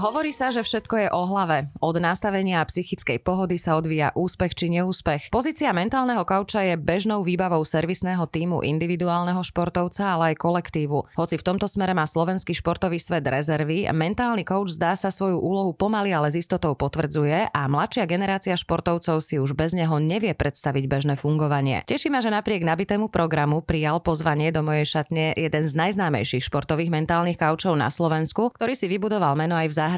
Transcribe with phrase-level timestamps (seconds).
[0.00, 1.68] Hovorí sa, že všetko je o hlave.
[1.84, 5.28] Od nastavenia psychickej pohody sa odvíja úspech či neúspech.
[5.28, 11.04] Pozícia mentálneho kauča je bežnou výbavou servisného týmu individuálneho športovca, ale aj kolektívu.
[11.20, 15.76] Hoci v tomto smere má slovenský športový svet rezervy, mentálny coach zdá sa svoju úlohu
[15.76, 20.88] pomaly, ale s istotou potvrdzuje a mladšia generácia športovcov si už bez neho nevie predstaviť
[20.88, 21.84] bežné fungovanie.
[21.84, 26.88] Teší ma, že napriek nabitému programu prijal pozvanie do mojej šatne jeden z najznámejších športových
[26.88, 29.88] mentálnych kaučov na Slovensku, ktorý si vybudoval meno aj v zahraničí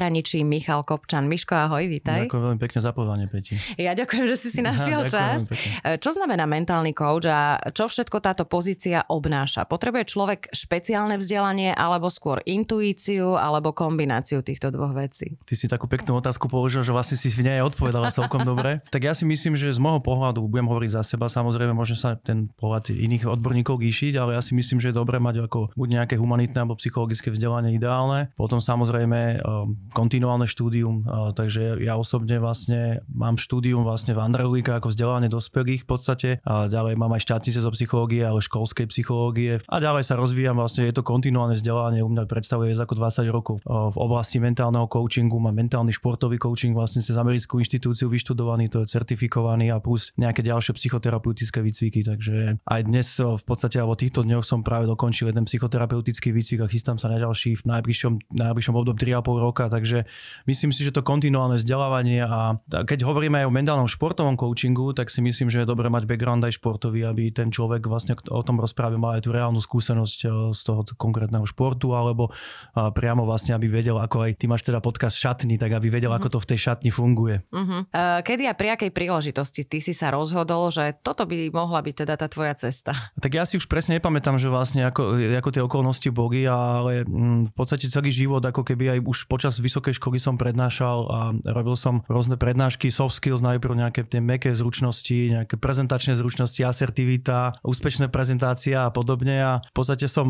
[0.43, 1.29] Michal Kopčan.
[1.29, 2.25] Miško, ahoj, vítaj.
[2.25, 3.57] Ďakujem veľmi pekne za pozvanie, Peti.
[3.77, 5.45] Ja ďakujem, že si si našiel čas.
[5.45, 6.01] Pekne.
[6.01, 9.69] Čo znamená mentálny coach a čo všetko táto pozícia obnáša?
[9.69, 15.37] Potrebuje človek špeciálne vzdelanie alebo skôr intuíciu alebo kombináciu týchto dvoch vecí?
[15.45, 18.79] Ty si takú peknú otázku položil, že vlastne si v nej odpovedala celkom dobre.
[18.93, 22.13] Tak ja si myslím, že z môjho pohľadu, budem hovoriť za seba, samozrejme môže sa
[22.13, 25.87] ten pohľad iných odborníkov gíšiť, ale ja si myslím, že je dobre mať ako buď
[25.89, 28.29] nejaké humanitné alebo psychologické vzdelanie ideálne.
[28.37, 29.41] Potom samozrejme
[29.91, 31.03] kontinuálne štúdium,
[31.35, 36.71] takže ja osobne vlastne mám štúdium vlastne v Andralíka ako vzdelávanie dospelých v podstate a
[36.71, 39.59] ďalej mám aj štátnice zo psychológie, ale školskej psychológie.
[39.67, 43.27] A ďalej sa rozvíjam vlastne, je to kontinuálne vzdelávanie, u mňa predstavuje viac ako 20
[43.33, 43.55] rokov.
[43.65, 48.93] V oblasti mentálneho coachingu, mám mentálny športový coaching vlastne cez americkú inštitúciu vyštudovaný, to je
[48.93, 54.45] certifikovaný a plus nejaké ďalšie psychoterapeutické výcviky, takže aj dnes v podstate alebo týchto dňoch
[54.45, 59.09] som práve dokončil jeden psychoterapeutický výcvik a chystám sa na ďalší v najbližšom, najbližšom období
[59.09, 60.05] 3,5 roka, takže
[60.45, 65.09] myslím si, že to kontinuálne vzdelávanie a keď hovoríme aj o mentálnom športovom coachingu, tak
[65.09, 68.61] si myslím, že je dobré mať background aj športový, aby ten človek vlastne o tom
[68.61, 72.29] rozpráve mal aj tú reálnu skúsenosť e, z toho konkrétneho športu, alebo
[72.75, 76.21] priamo vlastne, aby vedel, ako aj ty máš teda podcast šatny, tak aby vedel, uh-huh.
[76.21, 77.41] ako to v tej šatni funguje.
[77.49, 77.87] Uh-huh.
[77.89, 81.95] Uh, kedy a pri akej príležitosti ty si sa rozhodol, že toto by mohla byť
[82.05, 82.93] teda tá tvoja cesta?
[83.17, 87.49] Tak ja si už presne nepamätám, že vlastne ako, ako tie okolnosti boli, ale mm,
[87.49, 91.19] v podstate celý život ako keby aj už počas vysokej školy som prednášal a
[91.55, 97.55] robil som rôzne prednášky, soft skills, najprv nejaké tie meké zručnosti, nejaké prezentačné zručnosti, asertivita,
[97.63, 99.39] úspešné prezentácia a podobne.
[99.39, 100.27] A v podstate som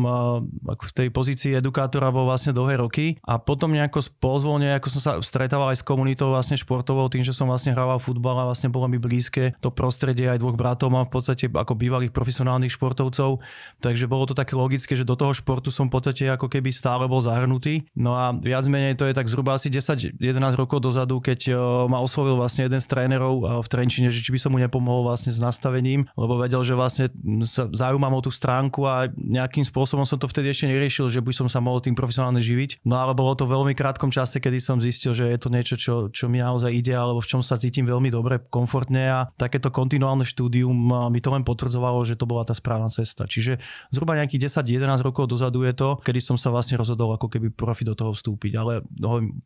[0.62, 3.18] v tej pozícii edukátora bol vlastne dlhé roky.
[3.26, 7.34] A potom nejako pozvolne, ako som sa stretával aj s komunitou vlastne športovou, tým, že
[7.34, 10.92] som vlastne hrával futbal a vlastne bolo mi blízke to prostredie aj dvoch bratov.
[10.92, 13.40] Mám v podstate ako bývalých profesionálnych športovcov,
[13.80, 17.08] takže bolo to také logické, že do toho športu som v podstate ako keby stále
[17.08, 17.88] bol zahrnutý.
[17.96, 20.18] No a viac menej to je tak zhruba asi 10-11
[20.54, 21.52] rokov dozadu, keď e,
[21.88, 25.08] ma oslovil vlastne jeden z trénerov e, v Trenčine, že či by som mu nepomohol
[25.08, 27.10] vlastne s nastavením, lebo vedel, že vlastne
[27.44, 31.32] sa zaujímam o tú stránku a nejakým spôsobom som to vtedy ešte neriešil, že by
[31.32, 32.84] som sa mohol tým profesionálne živiť.
[32.84, 35.74] No ale bolo to v veľmi krátkom čase, kedy som zistil, že je to niečo,
[35.74, 39.68] čo, čo mi naozaj ide, alebo v čom sa cítim veľmi dobre, komfortne a takéto
[39.74, 40.74] kontinuálne štúdium
[41.10, 43.26] mi to len potvrdzovalo, že to bola tá správna cesta.
[43.26, 43.58] Čiže
[43.90, 47.82] zhruba nejakých 10-11 rokov dozadu je to, kedy som sa vlastne rozhodol ako keby profi
[47.82, 48.52] do toho vstúpiť.
[48.54, 48.84] Ale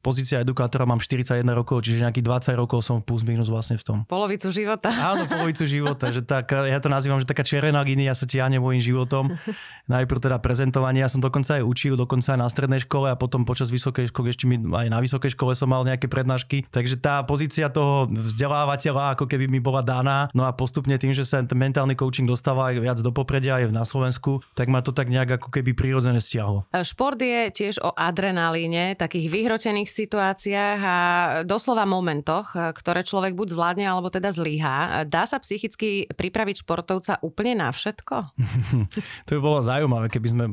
[0.00, 3.96] pozícia edukátora mám 41 rokov, čiže nejakých 20 rokov som plus minus vlastne v tom.
[4.08, 4.88] Polovicu života.
[4.88, 8.80] Áno, polovicu života, že tak, ja to nazývam, že taká červená línia sa tiahne môjim
[8.80, 9.34] životom.
[9.92, 13.48] Najprv teda prezentovanie, ja som dokonca aj učil, dokonca aj na strednej škole a potom
[13.48, 16.68] počas vysokej školy, ešte mi aj na vysokej škole som mal nejaké prednášky.
[16.68, 20.28] Takže tá pozícia toho vzdelávateľa ako keby mi bola daná.
[20.36, 23.72] No a postupne tým, že sa ten mentálny coaching dostáva aj viac do popredia aj
[23.72, 26.68] na Slovensku, tak ma to tak nejak ako keby prirodzene stiahlo.
[26.84, 30.98] Šport je tiež o adrenalíne, takých vyhročených situáciách a
[31.48, 35.08] doslova momentoch, ktoré človek buď zvládne alebo teda zlyhá.
[35.08, 38.36] Dá sa psychicky pripraviť športovca úplne na všetko?
[39.24, 40.44] to by bolo zaujímavé, keby sme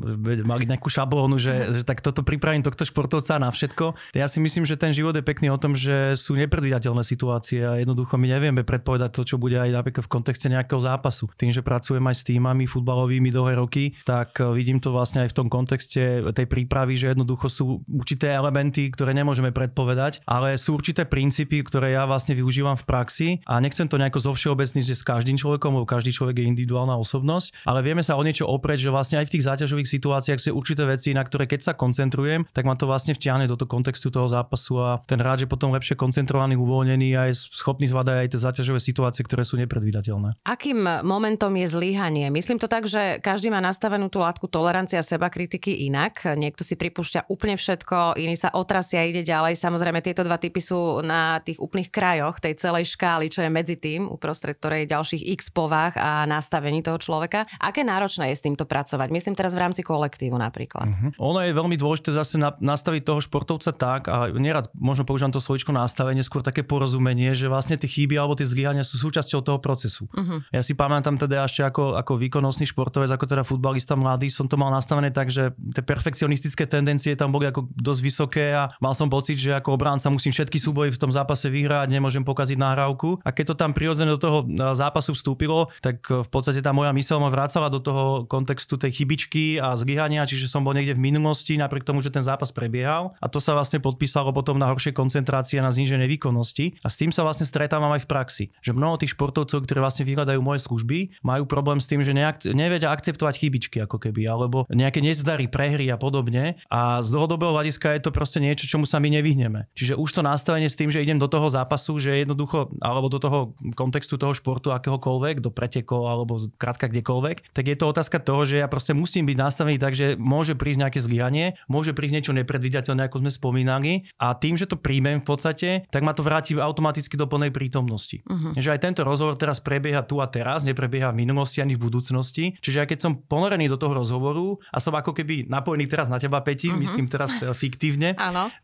[0.48, 4.16] mali nejakú šablónu, že, že tak toto pripravím tohto športovca na všetko.
[4.16, 7.76] Ja si myslím, že ten život je pekný o tom, že sú nepredvídateľné situácie a
[7.76, 11.28] jednoducho my nevieme predpovedať to, čo bude aj napríklad v kontexte nejakého zápasu.
[11.36, 15.36] Tým, že pracujem aj s týmami futbalovými dlhé roky, tak vidím to vlastne aj v
[15.36, 20.78] tom kontexte tej prípravy, že jednoducho sú určité elementy, veci, ktoré nemôžeme predpovedať, ale sú
[20.78, 24.94] určité princípy, ktoré ja vlastne využívam v praxi a nechcem to nejako zo všeobecniť, že
[24.94, 28.86] s každým človekom, lebo každý človek je individuálna osobnosť, ale vieme sa o niečo oprieť,
[28.86, 32.46] že vlastne aj v tých záťažových situáciách sú určité veci, na ktoré keď sa koncentrujem,
[32.54, 35.74] tak ma to vlastne vtiahne do toho kontextu toho zápasu a ten hráč je potom
[35.74, 40.38] lepšie koncentrovaný, uvoľnený a je schopný zvládať aj tie záťažové situácie, ktoré sú nepredvídateľné.
[40.46, 42.30] Akým momentom je zlyhanie?
[42.30, 46.36] Myslím to tak, že každý má nastavenú tú látku tolerancia seba kritiky inak.
[46.36, 49.56] Niekto si pripúšťa úplne všetko, iný sa otrasia a ide ďalej.
[49.56, 53.80] Samozrejme, tieto dva typy sú na tých úplných krajoch tej celej škály, čo je medzi
[53.80, 57.48] tým, uprostred ktorej ďalších x povách a nastavení toho človeka.
[57.58, 59.08] Aké náročné je s týmto pracovať?
[59.08, 60.86] Myslím teraz v rámci kolektívu napríklad.
[60.86, 61.32] Uh-huh.
[61.34, 65.40] Ono je veľmi dôležité zase na, nastaviť toho športovca tak, a nerad možno používam to
[65.40, 69.58] slovičko nastavenie, skôr také porozumenie, že vlastne tie chyby alebo tie zlyhania sú súčasťou toho
[69.58, 70.04] procesu.
[70.12, 70.44] Uh-huh.
[70.52, 74.58] Ja si pamätám teda ešte ako, ako výkonnostný športovec, ako teda futbalista mladý, som to
[74.58, 79.08] mal nastavené tak, že tie perfekcionistické tendencie tam boli ako dosť vysoké a mal som
[79.08, 83.20] pocit, že ako obránca musím všetky súboje v tom zápase vyhrať, nemôžem pokaziť nahrávku.
[83.22, 84.38] A keď to tam prirodzene do toho
[84.74, 89.60] zápasu vstúpilo, tak v podstate tá moja myseľ ma vracala do toho kontextu tej chybičky
[89.60, 93.12] a zlyhania, čiže som bol niekde v minulosti, napriek tomu, že ten zápas prebiehal.
[93.20, 96.80] A to sa vlastne podpísalo potom na horšie koncentrácie na znížené výkonnosti.
[96.80, 98.44] A s tým sa vlastne stretávam aj v praxi.
[98.64, 102.48] Že mnoho tých športovcov, ktorí vlastne vyhľadajú moje služby, majú problém s tým, že neak-
[102.48, 106.56] nevedia akceptovať chybičky ako keby, alebo nejaké nezdary, prehry a podobne.
[106.72, 109.68] A z dlhodobého hľadiska je to proste niečo, čomu sa my nevyhneme.
[109.76, 113.20] Čiže už to nastavenie s tým, že idem do toho zápasu, že jednoducho, alebo do
[113.20, 118.48] toho kontextu toho športu akéhokoľvek, do pretekov alebo krátka kdekoľvek, tak je to otázka toho,
[118.48, 122.32] že ja proste musím byť nastavený tak, že môže prísť nejaké zlyhanie, môže prísť niečo
[122.32, 123.92] nepredvidateľné, ako sme spomínali.
[124.22, 128.22] A tým, že to príjmem v podstate, tak ma to vráti automaticky do plnej prítomnosti.
[128.22, 128.54] Uh-huh.
[128.54, 132.54] Že aj tento rozhovor teraz prebieha tu a teraz, neprebieha v minulosti ani v budúcnosti.
[132.62, 136.22] Čiže aj keď som ponorený do toho rozhovoru a som ako keby napojený teraz na
[136.22, 136.78] teba, Peti, uh-huh.
[136.78, 137.50] myslím teraz e,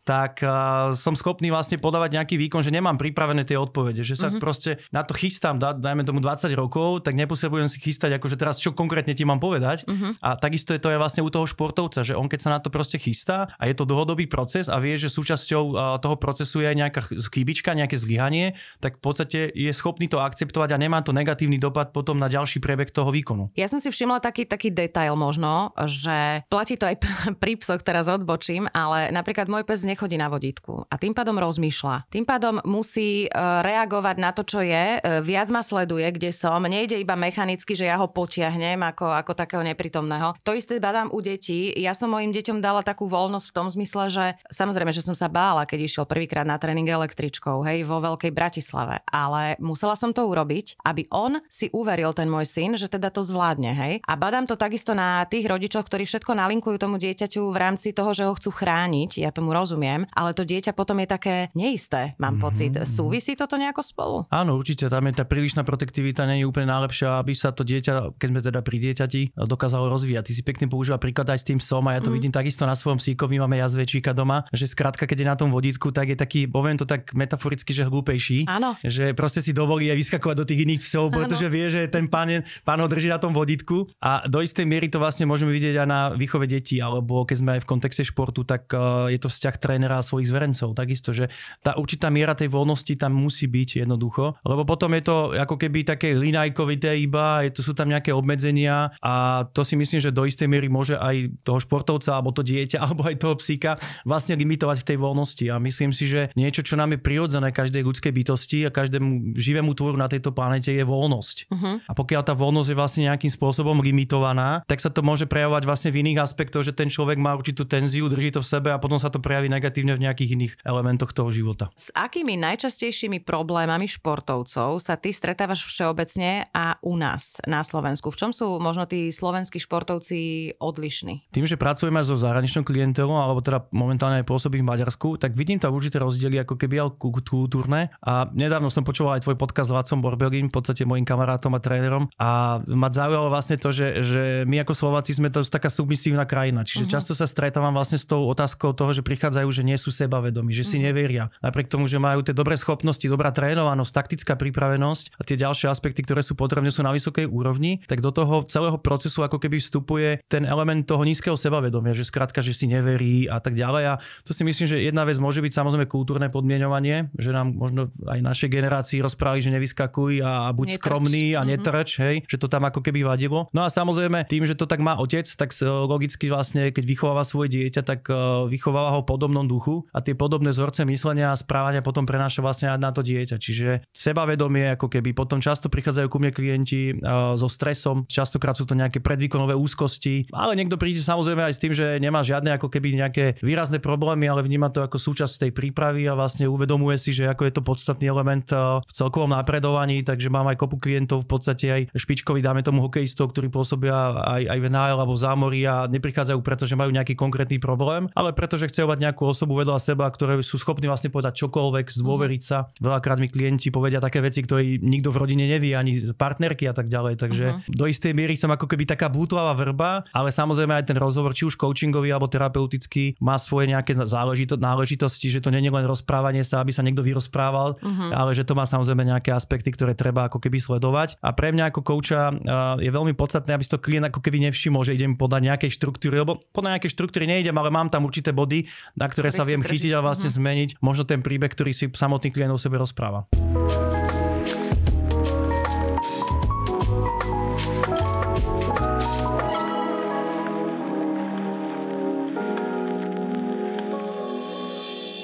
[0.03, 4.27] tak uh, som schopný vlastne podávať nejaký výkon, že nemám pripravené tie odpovede, že sa
[4.29, 4.41] uh-huh.
[4.43, 8.59] proste na to chystám, dá, dajme tomu 20 rokov, tak nepotrebujem si chystať, akože teraz
[8.59, 9.87] čo konkrétne ti mám povedať.
[9.87, 10.13] Uh-huh.
[10.19, 12.69] A takisto je to aj vlastne u toho športovca, že on keď sa na to
[12.69, 16.67] proste chystá a je to dlhodobý proces a vie, že súčasťou uh, toho procesu je
[16.69, 17.01] aj nejaká
[17.33, 18.53] chybička, nejaké zlyhanie,
[18.83, 22.61] tak v podstate je schopný to akceptovať a nemá to negatívny dopad potom na ďalší
[22.61, 23.49] priebeh toho výkonu.
[23.57, 27.01] Ja som si všimla taký, taký detail možno, že platí to aj
[27.41, 32.13] pri psoch, teraz odbočím, ale napríklad môj pes nechodí na vodítku a tým pádom rozmýšľa.
[32.13, 33.27] Tým pádom musí e,
[33.65, 37.89] reagovať na to, čo je, e, viac ma sleduje, kde som, nejde iba mechanicky, že
[37.89, 40.37] ja ho potiahnem ako, ako takého neprítomného.
[40.45, 41.73] To isté badám u detí.
[41.73, 45.31] Ja som mojim deťom dala takú voľnosť v tom zmysle, že samozrejme, že som sa
[45.31, 50.27] bála, keď išiel prvýkrát na tréning električkou, hej, vo Veľkej Bratislave, ale musela som to
[50.27, 53.93] urobiť, aby on si uveril ten môj syn, že teda to zvládne, hej.
[54.03, 58.11] A badám to takisto na tých rodičoch, ktorí všetko nalinkujú tomu dieťaťu v rámci toho,
[58.11, 62.35] že ho chcú chrániť, ja tomu rozumiem, ale to dieťa potom je také neisté, mám
[62.37, 62.43] mm-hmm.
[62.43, 62.73] pocit.
[62.89, 64.17] Súvisí toto nejako spolu?
[64.33, 68.17] Áno, určite, tam je tá prílišná protektivita nie je úplne najlepšia, aby sa to dieťa,
[68.17, 70.23] keď sme teda pri dieťati, dokázalo rozvíjať.
[70.27, 72.15] Ty si pekne používa príklad aj s tým som a ja to mm.
[72.17, 75.93] vidím takisto na svojom síkovi, máme jazvečíka doma, že skrátka, keď je na tom vodítku,
[75.93, 78.49] tak je taký, poviem to tak metaforicky, že hlúpejší.
[78.49, 78.73] Áno.
[78.81, 82.41] Že proste si dovolí aj vyskakovať do tých iných psov, pretože vie, že ten pán,
[82.65, 83.85] pán ho drží na tom vodítku.
[84.01, 87.51] A do istej miery to vlastne môžeme vidieť aj na výchove detí, alebo keď sme
[87.59, 90.71] aj v kontexte športu, tak uh, je to vzťah trénera a svojich zverencov.
[90.71, 91.27] Takisto, že
[91.59, 95.83] tá určitá miera tej voľnosti tam musí byť jednoducho, lebo potom je to ako keby
[95.83, 100.23] také linajkovité iba, je to, sú tam nejaké obmedzenia a to si myslím, že do
[100.23, 103.75] istej miery môže aj toho športovca, alebo to dieťa, alebo aj toho psíka
[104.07, 105.45] vlastne limitovať v tej voľnosti.
[105.51, 109.75] A myslím si, že niečo, čo nám je prirodzené každej ľudskej bytosti a každému živému
[109.75, 111.37] tvoru na tejto planete je voľnosť.
[111.51, 111.83] Uh-huh.
[111.83, 115.89] A pokiaľ tá voľnosť je vlastne nejakým spôsobom limitovaná, tak sa to môže prejavovať vlastne
[115.91, 119.01] v iných aspektoch, že ten človek má určitú tenziu, drží to v sebe a potom
[119.01, 121.73] sa to prejaví negatívne v nejakých iných elementoch toho života.
[121.73, 128.13] S akými najčastejšími problémami športovcov sa ty stretávaš všeobecne a u nás na Slovensku?
[128.13, 131.33] V čom sú možno tí slovenskí športovci odlišní?
[131.33, 135.57] Tým, že pracujeme so zahraničnou klientelou, alebo teda momentálne aj pôsobím v Maďarsku, tak vidím
[135.57, 137.89] tam určité rozdiely ako keby aj kultúrne.
[138.05, 141.63] A nedávno som počúval aj tvoj podcast s Lacom Borbergin, v podstate mojim kamarátom a
[141.63, 146.29] trénerom a ma zaujalo vlastne to, že, že my ako Slováci sme to taká submisívna
[146.29, 146.61] krajina.
[146.61, 146.93] Čiže uh-huh.
[147.01, 150.67] často sa stretávam vlastne s tou otázkou toho, že prichádzajú, že nie sú sebavedomí, že
[150.67, 150.91] si uh-huh.
[150.91, 151.31] neveria.
[151.39, 156.03] Napriek tomu, že majú tie dobré schopnosti, dobrá trénovanosť, taktická pripravenosť a tie ďalšie aspekty,
[156.03, 160.19] ktoré sú potrebné, sú na vysokej úrovni, tak do toho celého procesu ako keby vstupuje
[160.27, 163.95] ten element toho nízkeho sebavedomia, že skrátka, že si neverí a tak ďalej.
[163.95, 167.95] A to si myslím, že jedna vec môže byť samozrejme kultúrne podmienovanie, že nám možno
[168.03, 170.83] aj našej generácii rozprávali, že nevyskakuj a buď netrč.
[170.83, 171.47] skromný a mhm.
[171.47, 172.03] netrč, mm-hmm.
[172.03, 173.47] hej, že to tam ako keby vadilo.
[173.55, 177.55] No a samozrejme tým, že to tak má otec, tak logicky vlastne, keď vychováva svoje
[177.55, 178.11] dieťa, tak
[178.51, 182.81] vychováva ho podobnom duchu a tie podobné vzorce myslenia a správania potom prenáša vlastne aj
[182.81, 183.37] na to dieťa.
[183.37, 188.65] Čiže sebavedomie, ako keby potom často prichádzajú ku mne klienti uh, so stresom, častokrát sú
[188.65, 192.73] to nejaké predvýkonové úzkosti, ale niekto príde samozrejme aj s tým, že nemá žiadne ako
[192.73, 197.13] keby nejaké výrazné problémy, ale vníma to ako súčasť tej prípravy a vlastne uvedomuje si,
[197.13, 201.27] že ako je to podstatný element uh, v celkovom napredovaní, takže mám aj kopu klientov
[201.27, 205.23] v podstate aj špičkoví, dáme tomu hokejistov, ktorí pôsobia aj, aj v NHL alebo v
[205.23, 209.27] zámorí a neprichádzajú preto, že majú nejaký konkrétny problém, ale preto, že chcú mať nejakú
[209.27, 212.71] osobu vedľa seba, ktoré sú schopní vlastne povedať čokoľvek, zdôveriť sa.
[212.79, 216.87] Veľakrát mi klienti povedia také veci, ktoré nikto v rodine nevie, ani partnerky a tak
[216.87, 217.19] ďalej.
[217.19, 217.75] Takže uh-huh.
[217.75, 221.43] do istej miery som ako keby taká bútlavá vrba, ale samozrejme aj ten rozhovor, či
[221.43, 226.45] už coachingový alebo terapeutický, má svoje nejaké záležito- náležitosti, že to nie je len rozprávanie
[226.45, 228.09] sa, aby sa niekto vyrozprával, uh-huh.
[228.15, 231.19] ale že to má samozrejme nejaké aspekty, ktoré treba ako keby sledovať.
[231.19, 232.31] A pre mňa ako kouča
[232.79, 236.21] je veľmi podstatné, aby si to klient ako keby nevšimol, že idem podľa nejakej štruktúry,
[236.21, 239.93] lebo podľa nejakej štruktúry nejdem, ale mám tam určité body, na ktoré sa viem chytiť
[239.97, 240.39] a vlastne uh-huh.
[240.41, 243.25] zmeniť možno ten príbeh, ktorý si samotný klient o sebe rozpráva.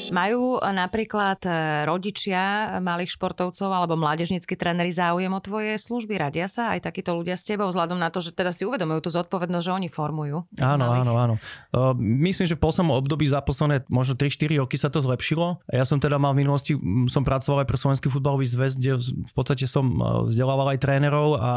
[0.10, 1.52] Majú e, napríklad e,
[1.86, 6.18] rodičia malých športovcov alebo mládežnícky tréneri záujem o tvoje služby?
[6.18, 9.10] Radia sa aj takíto ľudia s tebou vzhľadom na to, že teda si uvedomujú tú
[9.14, 10.46] zodpovednosť, že oni formujú?
[10.62, 11.02] Áno, malých.
[11.06, 11.36] áno, áno.
[12.00, 15.62] Myslím, že v poslednom období za posledné možno 3-4 roky sa to zlepšilo.
[15.70, 16.74] Ja som teda mal v minulosti,
[17.10, 19.86] som pracoval aj pre Slovenský futbalový zväz, kde v podstate som
[20.28, 21.52] vzdelával aj trénerov a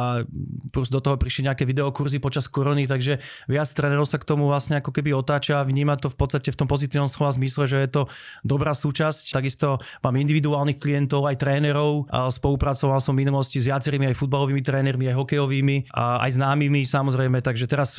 [0.70, 4.78] plus do toho prišli nejaké videokurzy počas korony, takže viac trénerov sa k tomu vlastne
[4.78, 7.90] ako keby otáča a vníma to v podstate v tom pozitívnom slova zmysle, že je
[7.90, 8.02] to
[8.42, 9.32] dobrá súčasť.
[9.32, 12.10] Takisto mám individuálnych klientov, aj trénerov.
[12.10, 16.82] A spolupracoval som v minulosti s viacerými aj futbalovými trénermi, aj hokejovými a aj známymi
[16.84, 17.40] samozrejme.
[17.40, 17.96] Takže teraz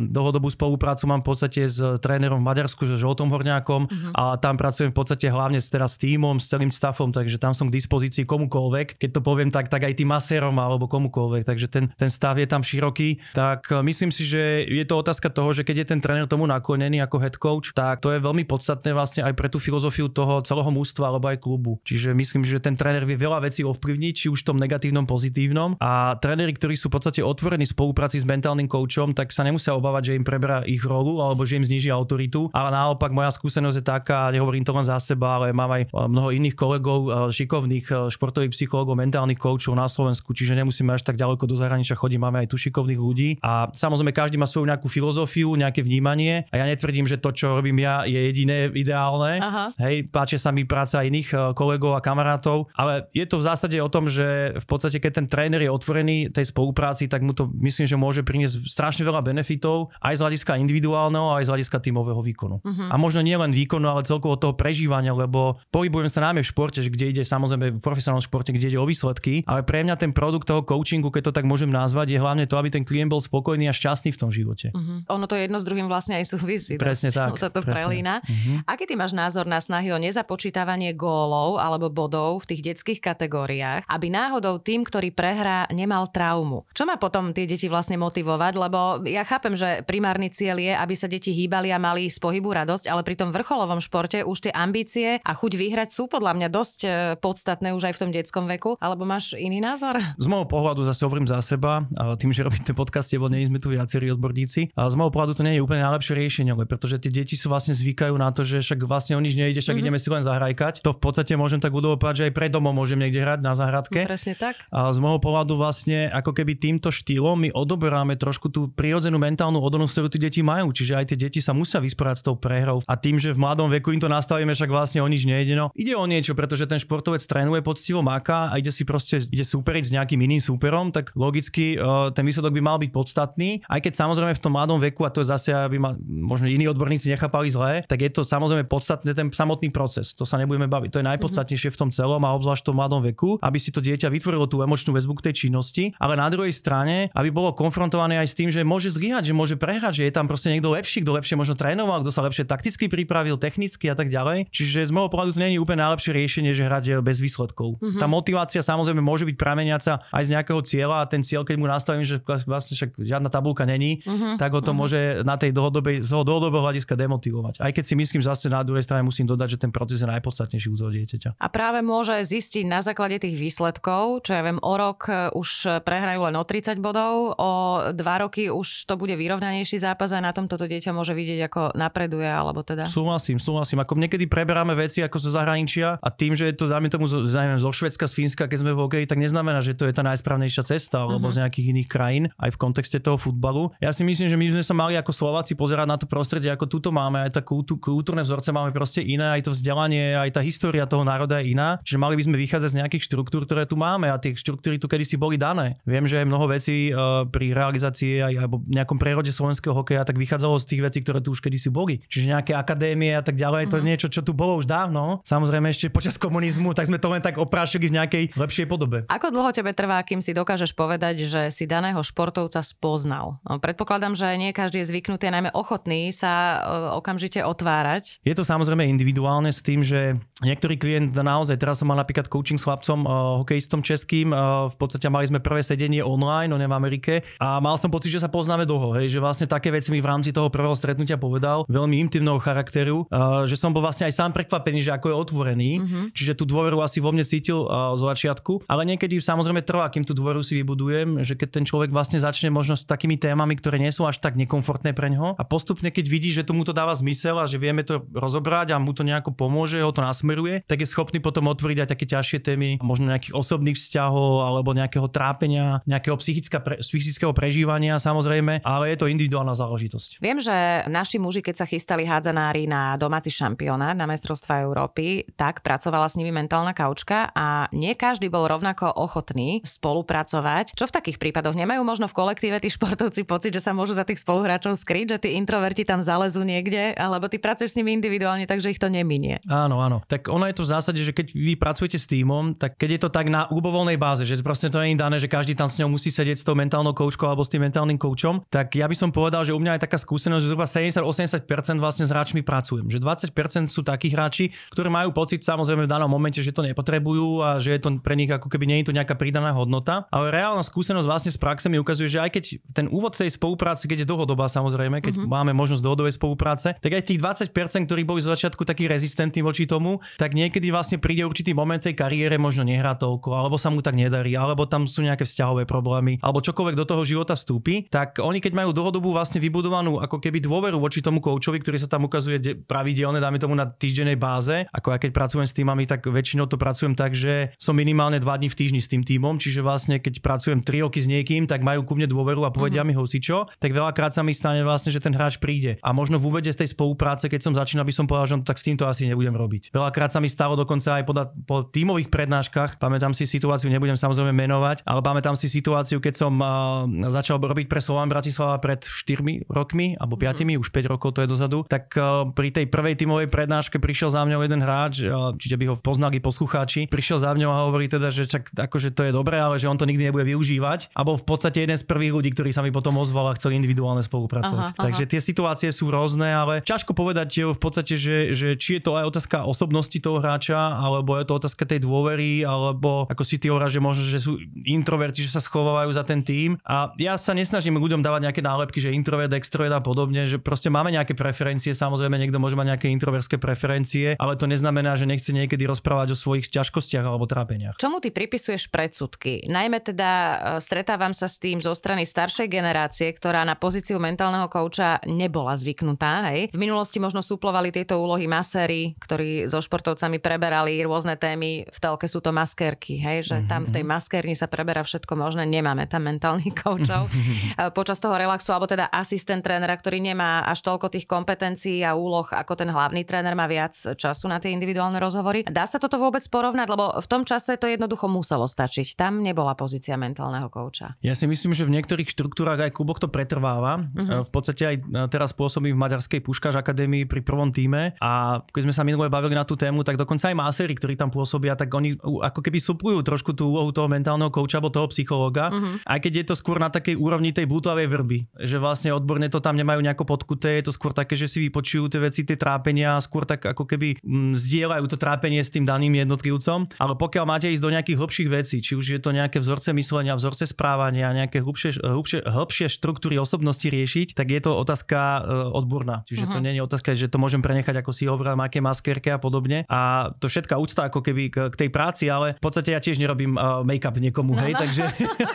[0.00, 4.12] dlhodobú spoluprácu mám v podstate s trénerom v Maďarsku, že Žoltom Horňákom uh-huh.
[4.16, 7.52] a tam pracujem v podstate hlavne s, teraz s týmom, s celým stafom, takže tam
[7.52, 8.96] som k dispozícii komukoľvek.
[8.96, 11.44] Keď to poviem tak, tak aj tým masérom alebo komukoľvek.
[11.44, 13.20] Takže ten, ten stav je tam široký.
[13.36, 16.48] Tak e, myslím si, že je to otázka toho, že keď je ten tréner tomu
[16.48, 20.38] naklonený ako head coach, tak to je veľmi podstatné vlastne aj pre tú filozofiu toho
[20.46, 21.82] celého mústva alebo aj klubu.
[21.82, 25.74] Čiže myslím, že ten tréner vie veľa vecí ovplyvniť, či už v tom negatívnom, pozitívnom.
[25.82, 30.14] A tréneri, ktorí sú v podstate otvorení spolupráci s mentálnym koučom, tak sa nemusia obávať,
[30.14, 32.46] že im preberá ich rolu alebo že im zniží autoritu.
[32.54, 36.30] Ale naopak moja skúsenosť je taká, nehovorím to len za seba, ale mám aj mnoho
[36.30, 41.18] iných kolegov, eh, šikovných eh, športových psychológov, mentálnych koučov na Slovensku, čiže nemusíme až tak
[41.18, 43.28] ďaleko do zahraničia chodiť, máme aj tu šikovných ľudí.
[43.40, 47.56] A samozrejme každý má svoju nejakú filozofiu, nejaké vnímanie a ja netvrdím, že to, čo
[47.56, 49.40] robím ja, je jediné ideálne.
[49.40, 49.55] Aha.
[49.80, 53.76] Hej, páčia sa mi práca iných eh, kolegov a kamarátov, ale je to v zásade
[53.80, 57.48] o tom, že v podstate keď ten tréner je otvorený tej spolupráci, tak mu to
[57.64, 62.20] myslím, že môže priniesť strašne veľa benefitov aj z hľadiska individuálneho, aj z hľadiska tímového
[62.20, 62.60] výkonu.
[62.60, 62.88] Uh-huh.
[62.92, 66.82] A možno nie len výkonu, ale celkovo toho prežívania, lebo pohybujem sa najmä v športe,
[66.84, 70.50] kde ide samozrejme v profesionálnom športe, kde ide o výsledky, ale pre mňa ten produkt
[70.50, 73.70] toho coachingu, keď to tak môžem nazvať, je hlavne to, aby ten klient bol spokojný
[73.70, 74.74] a šťastný v tom živote.
[74.74, 75.06] Uh-huh.
[75.08, 76.74] Ono to jedno s druhým vlastne aj súvisí.
[76.76, 77.38] Presne tak.
[77.42, 77.72] Sa to presne.
[77.72, 78.14] prelína.
[78.20, 78.62] Uh-huh.
[78.66, 83.86] Aký ty máš názor na snahy o nezapočítavanie gólov alebo bodov v tých detských kategóriách,
[83.86, 86.66] aby náhodou tým, ktorý prehrá, nemal traumu.
[86.74, 88.52] Čo má potom tie deti vlastne motivovať?
[88.58, 92.50] Lebo ja chápem, že primárny cieľ je, aby sa deti hýbali a mali z pohybu
[92.52, 96.48] radosť, ale pri tom vrcholovom športe už tie ambície a chuť vyhrať sú podľa mňa
[96.50, 96.88] dosť e,
[97.22, 98.74] podstatné už aj v tom detskom veku.
[98.82, 100.00] Alebo máš iný názor?
[100.18, 101.86] Z môjho pohľadu zase hovorím za seba,
[102.18, 104.74] tým, že robím ten podcast, lebo nie sme tu viacerí odborníci.
[104.74, 107.76] A z môjho pohľadu to nie je úplne najlepšie riešenie, pretože tie deti sú vlastne
[107.76, 109.86] zvykajú na to, že však vlastne o nič nejde, však mm-hmm.
[109.86, 110.74] ideme si len zahrajkať.
[110.82, 113.52] To v podstate môžem tak udovo povedať, že aj pred domom môžem niekde hrať na
[113.52, 114.04] záhradke.
[114.04, 114.56] Presne tak.
[114.72, 119.60] A z môjho pohľadu vlastne ako keby týmto štýlom my odoberáme trošku tú prirodzenú mentálnu
[119.60, 120.72] odolnosť, ktorú tí deti majú.
[120.72, 122.84] Čiže aj tie deti sa musia vysporiadať s tou prehrou.
[122.84, 125.56] A tým, že v mladom veku im to nastavíme, však vlastne o nič nejde.
[125.56, 129.42] No, ide o niečo, pretože ten športovec trénuje poctivo, maká a ide si proste ide
[129.42, 133.64] superiť s nejakým iným súperom, tak logicky uh, ten výsledok by mal byť podstatný.
[133.64, 136.68] Aj keď samozrejme v tom mladom veku, a to je zase, aby ma možno iní
[136.68, 140.12] odborníci nechápali zle, tak je to samozrejme podstatné ten samotný proces.
[140.14, 140.92] To sa nebudeme baviť.
[140.92, 143.80] To je najpodstatnejšie v tom celom a obzvlášť v tom mladom veku, aby si to
[143.80, 148.20] dieťa vytvorilo tú emočnú väzbu k tej činnosti, ale na druhej strane, aby bolo konfrontované
[148.20, 151.00] aj s tým, že môže zlyhať, že môže prehrať, že je tam proste niekto lepší,
[151.00, 154.52] kto lepšie možno trénoval, kto sa lepšie takticky pripravil, technicky a tak ďalej.
[154.52, 157.78] Čiže z môjho pohľadu to nie je úplne najlepšie riešenie, že hrať bez výsledkov.
[157.78, 157.96] Uh-huh.
[157.96, 161.70] Tá motivácia samozrejme môže byť prameniaca aj z nejakého cieľa a ten cieľ, keď mu
[161.70, 164.36] nastavím, že vlastne však žiadna tabulka není, uh-huh.
[164.36, 164.76] tak ho to uh-huh.
[164.76, 167.62] môže na tej dlhodobej, z dlhodobého hľadiska demotivovať.
[167.62, 170.08] Aj keď si myslím, že zase na druhej strane musím dodať, že ten proces je
[170.10, 171.38] najpodstatnejší u toho dieťaťa.
[171.38, 175.80] A práve môže zistiť na základe tých výsledkov, čo ja viem, o rok e, už
[175.86, 177.50] prehrajú len o 30 bodov, o
[177.94, 181.62] dva roky už to bude vyrovnanejší zápas a na tom toto dieťa môže vidieť, ako
[181.78, 182.90] napreduje, alebo teda...
[182.90, 183.84] Súhlasím, súhlasím.
[183.84, 187.60] Ako niekedy preberáme veci ako zo zahraničia a tým, že je to, zájme tomu, zájme
[187.60, 190.64] zo Švedska, z Fínska, keď sme v hokeji, tak neznamená, že to je tá najsprávnejšia
[190.64, 191.36] cesta, alebo uh-huh.
[191.36, 193.70] z nejakých iných krajín, aj v kontexte toho futbalu.
[193.78, 196.66] Ja si myslím, že my sme sa mali ako Slováci pozerať na to prostredie, ako
[196.66, 200.88] túto máme, aj tá kultúrne vzorce máme proste iné, aj to vzdelanie, aj tá história
[200.88, 204.08] toho národa je iná, že mali by sme vychádzať z nejakých štruktúr, ktoré tu máme
[204.08, 205.76] a tie štruktúry tu kedysi boli dané.
[205.84, 210.16] Viem, že aj mnoho vecí uh, pri realizácii aj alebo nejakom prerode slovenského hokeja tak
[210.16, 212.00] vychádzalo z tých vecí, ktoré tu už kedysi boli.
[212.06, 213.90] Čiže nejaké akadémie a tak ďalej, to je mhm.
[213.90, 215.20] niečo, čo tu bolo už dávno.
[215.26, 219.04] Samozrejme ešte počas komunizmu, tak sme to len tak oprášili v nejakej lepšej podobe.
[219.10, 223.42] Ako dlho tebe trvá, kým si dokážeš povedať, že si daného športovca spoznal?
[223.42, 228.22] No, predpokladám, že nie každý je zvyknutý, najmä ochotný sa uh, okamžite otvárať.
[228.22, 232.60] Je to samozrejme individuálne s tým, že niektorý klient naozaj, teraz som mal napríklad coaching
[232.60, 236.68] s chlapcom, uh, hokejistom českým, uh, v podstate mali sme prvé sedenie online, no ne
[236.68, 239.90] v Amerike a mal som pocit, že sa poznáme dlho, hej, že vlastne také veci
[239.90, 244.06] mi v rámci toho prvého stretnutia povedal, veľmi intimného charakteru, uh, že som bol vlastne
[244.06, 246.04] aj sám prekvapený, že ako je otvorený, uh-huh.
[246.12, 250.04] čiže tú dôveru asi vo mne cítil uh, z začiatku, ale niekedy samozrejme trvá, kým
[250.04, 253.80] tú dôveru si vybudujem, že keď ten človek vlastne začne možno s takými témami, ktoré
[253.80, 256.92] nie sú až tak nekomfortné pre ňo a postupne keď vidí, že tomu to dáva
[256.92, 260.82] zmysel a že vieme to rozobrať a mu to nejako pomôže, ho to nasmeruje, tak
[260.82, 265.80] je schopný potom otvoriť aj také ťažšie témy, možno nejakých osobných vzťahov alebo nejakého trápenia,
[265.86, 270.18] nejakého psychického prežívania samozrejme, ale je to individuálna záležitosť.
[270.20, 275.60] Viem, že naši muži, keď sa chystali hádzanári na domáci šampionát na mestrovstva Európy, tak
[275.60, 280.74] pracovala s nimi mentálna kaučka a nie každý bol rovnako ochotný spolupracovať.
[280.74, 281.54] Čo v takých prípadoch?
[281.56, 285.22] Nemajú možno v kolektíve tí športovci pocit, že sa môžu za tých spoluhráčov skryť, že
[285.28, 289.38] tí introverti tam zalezú niekde, alebo ty pracuješ s nimi individuálne, takže ich to neminie.
[289.46, 290.02] Áno, áno.
[290.06, 293.00] Tak ono je to v zásade, že keď vy pracujete s týmom, tak keď je
[293.06, 295.78] to tak na ľubovoľnej báze, že proste to nie je dané, že každý tam s
[295.80, 298.96] ňou musí sedieť s tou mentálnou koučkou alebo s tým mentálnym koučom, tak ja by
[298.96, 302.86] som povedal, že u mňa je taká skúsenosť, že zhruba 70-80% vlastne s hráčmi pracujem.
[302.88, 307.42] Že 20% sú takí hráči, ktorí majú pocit samozrejme v danom momente, že to nepotrebujú
[307.42, 310.08] a že je to pre nich ako keby nie je to nejaká pridaná hodnota.
[310.08, 313.84] Ale reálna skúsenosť vlastne z praxe mi ukazuje, že aj keď ten úvod tej spolupráce,
[313.90, 315.28] keď je dlhodobá samozrejme, keď uh-huh.
[315.28, 319.66] máme možnosť dlhodobej spolupráce, tak aj tých 20%, ktorí boli z začiatku takí rezistentní voči
[319.66, 323.82] tomu, tak niekedy vlastne príde určitý moment tej kariére, možno nehrá toľko, alebo sa mu
[323.82, 328.22] tak nedarí, alebo tam sú nejaké vzťahové problémy, alebo čokoľvek do toho života vstúpi, tak
[328.22, 332.06] oni keď majú dlhodobú vlastne vybudovanú ako keby dôveru voči tomu koučovi, ktorý sa tam
[332.06, 336.46] ukazuje pravidelne, dáme tomu na týždennej báze, ako ja keď pracujem s týmami, tak väčšinou
[336.46, 339.98] to pracujem tak, že som minimálne 2 dní v týždni s tým týmom, čiže vlastne
[339.98, 342.94] keď pracujem 3 roky s niekým, tak majú ku mne dôveru a povedia uh-huh.
[342.94, 345.80] mi hocičo, tak veľakrát sa mi stane vlastne, že ten hráč príde.
[345.82, 348.64] A možno v úvede tej spolupráce, keď som začínal, by som povedal, že tak s
[348.64, 349.74] týmto asi nebudem robiť.
[349.74, 351.12] Veľakrát sa mi stalo dokonca aj po,
[351.44, 356.32] po tímových prednáškach, pamätám si situáciu, nebudem samozrejme menovať, ale pamätám si situáciu, keď som
[356.38, 360.62] uh, začal robiť pre Slovan Bratislava pred 4 rokmi alebo 5, mm.
[360.62, 364.22] už 5 rokov to je dozadu, tak uh, pri tej prvej tímovej prednáške prišiel za
[364.22, 368.14] mňou jeden hráč, uh, čiže by ho poznali poslucháči, prišiel za mňou a hovorí teda,
[368.14, 370.94] že čak, akože to je dobré, ale že on to nikdy nebude využívať.
[370.94, 373.58] A bol v podstate jeden z prvých ľudí, ktorí sa mi potom ozval a chceli
[373.58, 374.76] individuálne spolupracovať.
[374.76, 375.10] Aha, Takže aha.
[375.10, 379.08] tie situácie sú rôzne, ale ťažko povedať v podstate, že, že či je to aj
[379.16, 383.80] otázka osobnosti toho hráča, alebo je to otázka tej dôvery, alebo ako si ty hovoríš,
[383.80, 384.36] že možno, že sú
[384.68, 386.60] introverti, že sa schovávajú za ten tým.
[386.68, 390.68] A ja sa nesnažím ľuďom dávať nejaké nálepky, že introvert, extrovert a podobne, že proste
[390.68, 395.32] máme nejaké preferencie, samozrejme niekto môže mať nejaké introverské preferencie, ale to neznamená, že nechce
[395.32, 397.76] niekedy rozprávať o svojich ťažkostiach alebo trápeniach.
[397.78, 399.44] Čomu ty pripisuješ predsudky?
[399.46, 404.48] Najmä teda e, stretávam sa s tým zo strany staršej generácie, ktorá na pozíciu mentálneho
[404.48, 406.32] kouča nebola zvyknutá.
[406.32, 406.56] Hej.
[406.56, 411.68] V minulosti možno súplovali tieto úlohy maséri, ktorí so športovcami preberali rôzne témy.
[411.68, 413.90] V telke sú to maskérky, hej, že tam v tej mhm.
[413.92, 415.44] maskérni sa preberá všetko možné.
[415.44, 417.12] Nemáme tam mentálnych koučov.
[417.78, 422.24] Počas toho relaxu, alebo teda asistent trénera, ktorý nemá až toľko tých kompetencií a úloh,
[422.24, 425.44] ako ten hlavný tréner má viac času na tie individuálne rozhovory.
[425.44, 428.96] Dá sa toto vôbec porovnať, lebo v tom čase to jednoducho muselo stačiť.
[428.96, 430.94] Tam nebola pozícia mentálneho kouča.
[431.02, 433.82] Ja si myslím, že v niektorých štruktúrach aj klubok to pretrváva.
[433.82, 434.22] Uh-huh.
[434.24, 434.76] V podstate aj
[435.10, 438.05] teraz pôsobím v Maďarskej Puškáš akadémii pri prvom týme a
[438.52, 441.56] keď sme sa minule bavili na tú tému, tak dokonca aj másery, ktorí tam pôsobia,
[441.56, 445.80] tak oni ako keby suplujú trošku tú úlohu toho mentálneho kouča alebo toho psychológa, uh-huh.
[445.84, 449.40] aj keď je to skôr na takej úrovni tej bútovej vrby, že vlastne odborne to
[449.40, 453.00] tam nemajú nejako podkuté, je to skôr také, že si vypočujú tie veci, tie trápenia,
[453.00, 457.48] skôr tak ako keby mm, zdieľajú to trápenie s tým daným jednotlivcom, ale pokiaľ máte
[457.50, 461.40] ísť do nejakých hlbších vecí, či už je to nejaké vzorce myslenia, vzorce správania, nejaké
[461.40, 465.20] hlbšie, hlbšie, hlbšie štruktúry osobnosti riešiť, tak je to otázka e,
[465.56, 466.04] odborná.
[466.04, 466.34] Čiže uh-huh.
[466.36, 469.64] to nie je otázka, že to môžem prenechať ako si hovoril, aké maskerke a podobne.
[469.72, 473.00] A to všetká úcta ako keby k, k tej práci, ale v podstate ja tiež
[473.00, 474.82] nerobím uh, make-up niekomu, hej, no, takže...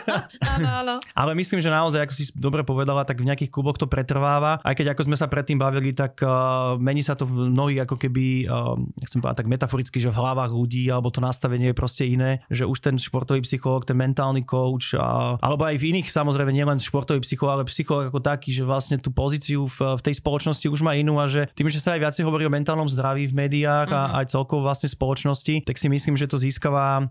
[0.54, 0.94] áno, áno.
[1.02, 4.62] ale myslím, že naozaj, ako si dobre povedala, tak v nejakých kluboch to pretrváva.
[4.62, 7.96] Aj keď ako sme sa predtým bavili, tak uh, mení sa to v mnohých ako
[7.98, 12.04] keby, uh, nechcem povedať tak metaforicky, že v hlavách ľudí, alebo to nastavenie je proste
[12.06, 16.52] iné, že už ten športový psychológ, ten mentálny coach, a, alebo aj v iných, samozrejme,
[16.52, 20.66] nielen športový psychológ, ale psychológ ako taký, že vlastne tú pozíciu v, v tej spoločnosti
[20.68, 23.48] už má inú a že tým, že sa aj viacej hovorí o mentálnom zdraví v
[23.48, 24.04] médiách mm-hmm.
[24.04, 24.16] a mhm.
[24.20, 27.08] aj celkovo vlastne spoločnosti, tak si myslím, že to získava,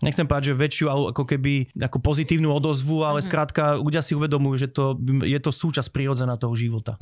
[0.00, 3.28] nechcem povedať, že väčšiu ako keby ako pozitívnu odozvu, ale mm-hmm.
[3.28, 6.96] skrátka ľudia si uvedomujú, že to, je to súčasť prirodzená toho života.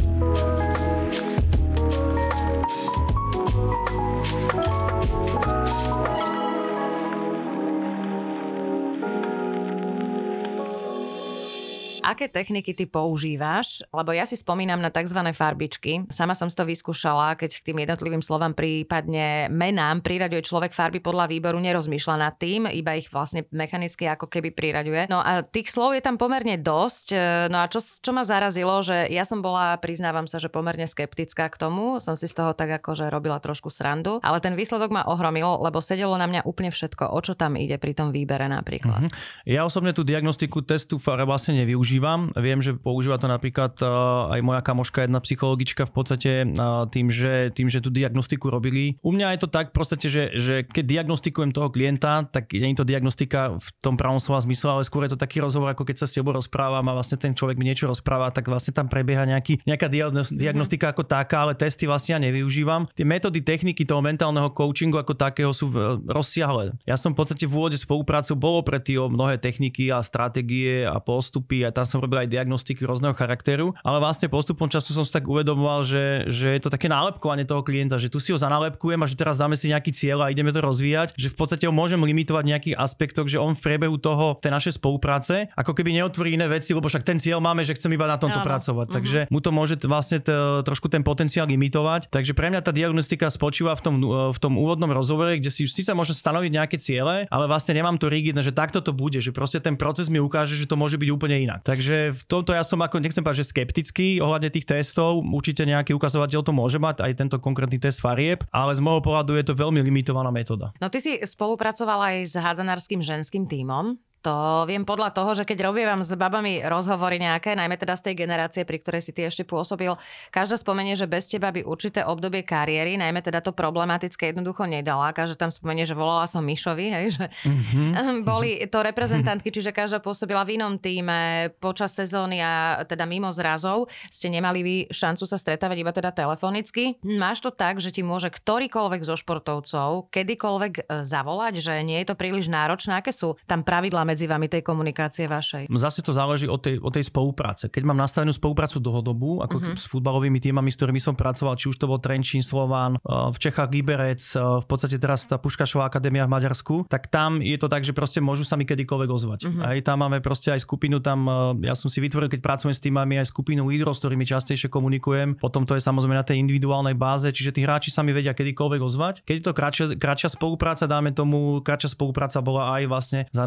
[12.07, 13.83] Aké techniky ty používaš?
[13.91, 15.19] Lebo ja si spomínam na tzv.
[15.35, 16.07] farbičky.
[16.09, 21.29] Sama som to vyskúšala, keď k tým jednotlivým slovám prípadne menám priraďuje človek farby podľa
[21.29, 25.13] výboru, nerozmýšľa nad tým, iba ich vlastne mechanicky ako keby priraďuje.
[25.13, 27.07] No a tých slov je tam pomerne dosť.
[27.13, 27.19] E,
[27.53, 31.53] no a čo, čo ma zarazilo, že ja som bola, priznávam sa, že pomerne skeptická
[31.53, 35.05] k tomu, som si z toho tak akože robila trošku srandu, ale ten výsledok ma
[35.05, 39.05] ohromil, lebo sedelo na mňa úplne všetko, o čo tam ide pri tom výbere napríklad.
[39.05, 39.45] Mm-hmm.
[39.51, 42.29] Ja osobne tú diagnostiku testu farb vlastne nevyužívam používam.
[42.37, 43.89] Viem, že používa to napríklad eh,
[44.37, 49.01] aj moja kamoška, jedna psychologička v podstate eh, tým, že, tým, že tú diagnostiku robili.
[49.01, 52.77] U mňa je to tak v podstate, že, že keď diagnostikujem toho klienta, tak nie
[52.77, 55.89] je to diagnostika v tom pravom slova zmysle, ale skôr je to taký rozhovor, ako
[55.89, 58.93] keď sa s tebou rozprávam a vlastne ten človek mi niečo rozpráva, tak vlastne tam
[58.93, 60.37] prebieha nejaký, nejaká mhm.
[60.37, 62.93] diagnostika ako taká, ale testy vlastne ja nevyužívam.
[62.93, 65.73] Tie metódy, techniky toho mentálneho coachingu ako takého sú
[66.05, 66.77] rozsiahle.
[66.85, 71.01] Ja som v podstate v úvode spoluprácu bolo pre o mnohé techniky a stratégie a
[71.03, 75.15] postupy a tam som robil aj diagnostiky rôzneho charakteru, ale vlastne postupom času som si
[75.15, 78.99] tak uvedomoval, že, že je to také nálepkovanie toho klienta, že tu si ho zanálepkujem
[78.99, 81.71] a že teraz dáme si nejaký cieľ a ideme to rozvíjať, že v podstate ho
[81.71, 85.95] môžem limitovať v nejakých aspektoch, že on v priebehu toho, tej našej spolupráce, ako keby
[86.03, 88.49] neotvorí iné veci, lebo však ten cieľ máme, že chcem iba na tomto Áno.
[88.51, 88.87] pracovať.
[88.91, 88.97] Uh-huh.
[88.99, 90.35] Takže mu to môže vlastne t-
[90.67, 92.11] trošku ten potenciál limitovať.
[92.11, 93.95] Takže pre mňa tá diagnostika spočíva v tom,
[94.35, 98.11] v tom úvodnom rozhovore, kde si síce môžem stanoviť nejaké ciele, ale vlastne nemám to
[98.11, 101.09] rigidné, že takto to bude, že proste ten proces mi ukáže, že to môže byť
[101.13, 101.61] úplne inak.
[101.77, 105.21] Takže v tomto ja som ako, nechcem povedať, že skeptický ohľadne tých testov.
[105.21, 109.37] Určite nejaký ukazovateľ to môže mať, aj tento konkrétny test farieb, ale z môjho pohľadu
[109.37, 110.73] je to veľmi limitovaná metóda.
[110.81, 114.01] No ty si spolupracoval aj s hádzanárským ženským tímom.
[114.27, 118.27] To viem podľa toho, že keď robievam s babami rozhovory nejaké, najmä teda z tej
[118.27, 119.95] generácie, pri ktorej si ty ešte pôsobil,
[120.35, 125.15] každá spomenie, že bez teba by určité obdobie kariéry, najmä teda to problematické jednoducho nedala.
[125.15, 128.27] Každá tam spomenie, že volala som Mišovi, hej, že mm-hmm.
[128.35, 133.87] boli to reprezentantky, čiže každá pôsobila v inom týme počas sezóny a teda mimo zrazov.
[134.11, 136.99] Ste nemali vy šancu sa stretávať iba teda telefonicky.
[137.07, 142.11] Máš to tak, že ti môže ktorýkoľvek zo športovcov kedykoľvek e, zavolať, že nie je
[142.11, 142.99] to príliš náročné?
[142.99, 145.69] Aké sú tam pravidlá medzi vami tej komunikácie vašej?
[145.69, 147.69] Zase to záleží od tej, od tej spolupráce.
[147.69, 149.77] Keď mám nastavenú spoluprácu dlhodobú, ako uh-huh.
[149.77, 153.37] s futbalovými týmami, s ktorými som pracoval, či už to bol Trenčín, Slován, eh, v
[153.37, 157.69] Čechách Liberec, eh, v podstate teraz tá Puškašová akadémia v Maďarsku, tak tam je to
[157.69, 159.41] tak, že proste môžu sa mi kedykoľvek ozvať.
[159.45, 159.69] Uh-huh.
[159.69, 162.81] Aj tam máme proste aj skupinu, tam eh, ja som si vytvoril, keď pracujem s
[162.81, 165.37] týmami, aj skupinu lídrov, s ktorými častejšie komunikujem.
[165.37, 168.81] Potom to je samozrejme na tej individuálnej báze, čiže tí hráči sa mi vedia kedykoľvek
[168.81, 169.15] ozvať.
[169.29, 173.45] Keď je to kratšia, kratšia spolupráca, dáme tomu, kratšia spolupráca bola aj vlastne za